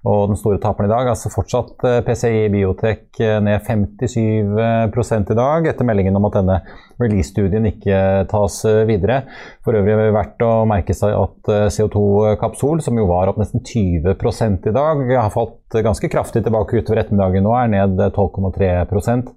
Og 0.10 0.32
den 0.32 0.40
store 0.40 0.58
taperen 0.62 0.90
i 0.90 0.94
dag, 0.94 1.12
altså 1.12 1.30
fortsatt 1.30 1.86
eh, 1.86 2.00
PCI 2.06 2.48
Biotek 2.54 3.20
eh, 3.22 3.38
ned 3.44 3.62
57 3.68 4.18
i 4.18 5.38
dag, 5.38 5.68
etter 5.70 5.86
meldingen 5.86 6.18
om 6.18 6.26
at 6.32 6.40
denne 6.40 6.58
release-studien 7.04 7.68
ikke 7.72 7.98
tas 8.32 8.62
videre. 8.90 9.24
For 9.66 9.78
øvrig 9.78 9.96
er 9.96 10.04
det 10.06 10.16
verdt 10.16 10.46
å 10.46 10.52
merke 10.70 10.96
seg 10.98 11.16
at 11.18 11.52
CO2 11.74 12.36
Kapsol, 12.42 12.84
som 12.86 12.98
jo 13.00 13.08
var 13.10 13.32
opp 13.32 13.42
nesten 13.42 13.64
20% 13.66 14.70
i 14.70 14.76
dag, 14.76 15.04
har 15.12 15.34
falt 15.34 15.82
ganske 15.82 16.10
kraftig 16.12 16.44
tilbake 16.46 16.82
utover 16.82 17.02
ettermiddagen 17.04 17.46
nå, 17.48 17.56
er 17.58 17.72
ned 17.72 18.02
12,3% 18.12 19.32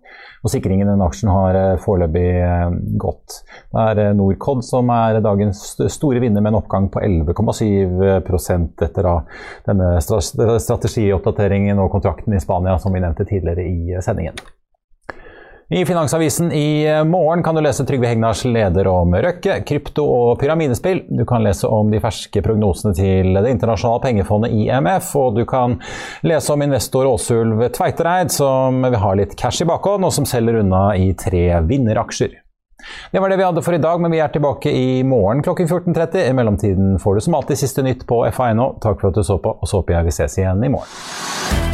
og 0.44 0.52
sikringen 0.52 0.84
i 0.84 0.92
den 0.92 1.02
aksjen 1.04 1.30
har 1.32 1.56
foreløpig 1.80 2.26
gått. 3.00 3.38
Det 3.72 4.02
er 4.04 4.16
Norcod 4.16 4.60
som 4.66 4.90
er 4.92 5.22
dagens 5.24 5.62
store 5.92 6.20
vinner 6.20 6.44
med 6.44 6.52
en 6.52 6.58
oppgang 6.60 6.90
på 6.92 7.00
11,7% 7.00 8.84
etter 8.84 9.08
denne 9.64 9.94
strategioppdateringen 10.04 11.80
og 11.80 11.88
kontrakten 11.96 12.36
i 12.36 12.42
Spania 12.44 12.76
som 12.82 12.92
vi 12.92 13.00
nevnte 13.00 13.24
tidligere 13.30 13.64
i 13.64 14.04
sendingen. 14.04 14.36
I 15.74 15.84
Finansavisen 15.86 16.52
i 16.52 17.04
morgen 17.04 17.42
kan 17.42 17.54
du 17.54 17.60
lese 17.60 17.84
Trygve 17.84 18.06
Hegnars 18.06 18.44
leder 18.44 18.86
om 18.86 19.14
Røkke, 19.14 19.56
krypto 19.66 20.04
og 20.06 20.38
pyramidespill. 20.38 21.00
Du 21.10 21.24
kan 21.26 21.42
lese 21.42 21.66
om 21.66 21.90
de 21.90 21.98
ferske 21.98 22.42
prognosene 22.46 22.94
til 22.94 23.34
Det 23.34 23.50
internasjonale 23.50 24.04
pengefondet 24.04 24.54
IMF, 24.54 25.08
og 25.18 25.34
du 25.34 25.42
kan 25.50 25.74
lese 26.22 26.54
om 26.54 26.62
investor 26.62 27.10
Åsulv 27.10 27.66
Tveitereid, 27.74 28.30
som 28.30 28.86
vil 28.86 29.00
ha 29.02 29.12
litt 29.18 29.34
cash 29.34 29.66
i 29.66 29.68
bakhånd, 29.72 30.06
og 30.06 30.14
som 30.14 30.30
selger 30.30 30.62
unna 30.62 30.86
i 30.94 31.10
tre 31.18 31.42
vinneraksjer. 31.66 32.38
Det 33.10 33.18
var 33.18 33.34
det 33.34 33.42
vi 33.42 33.48
hadde 33.50 33.66
for 33.66 33.74
i 33.74 33.82
dag, 33.82 33.98
men 33.98 34.14
vi 34.14 34.22
er 34.22 34.30
tilbake 34.30 34.70
i 34.70 35.02
morgen 35.02 35.42
klokken 35.42 35.66
14.30. 35.66 36.28
I 36.30 36.38
mellomtiden 36.38 36.98
får 37.02 37.18
du 37.18 37.26
som 37.26 37.34
alltid 37.40 37.66
siste 37.66 37.82
nytt 37.82 38.06
på 38.06 38.22
FA.no. 38.30 38.76
Takk 38.78 39.02
for 39.02 39.10
at 39.10 39.18
du 39.18 39.26
så 39.26 39.42
på, 39.42 39.58
og 39.58 39.66
så 39.66 39.82
håper 39.82 39.98
jeg 39.98 40.12
vi 40.12 40.20
ses 40.22 40.38
igjen 40.38 40.62
i 40.62 40.76
morgen. 40.78 41.73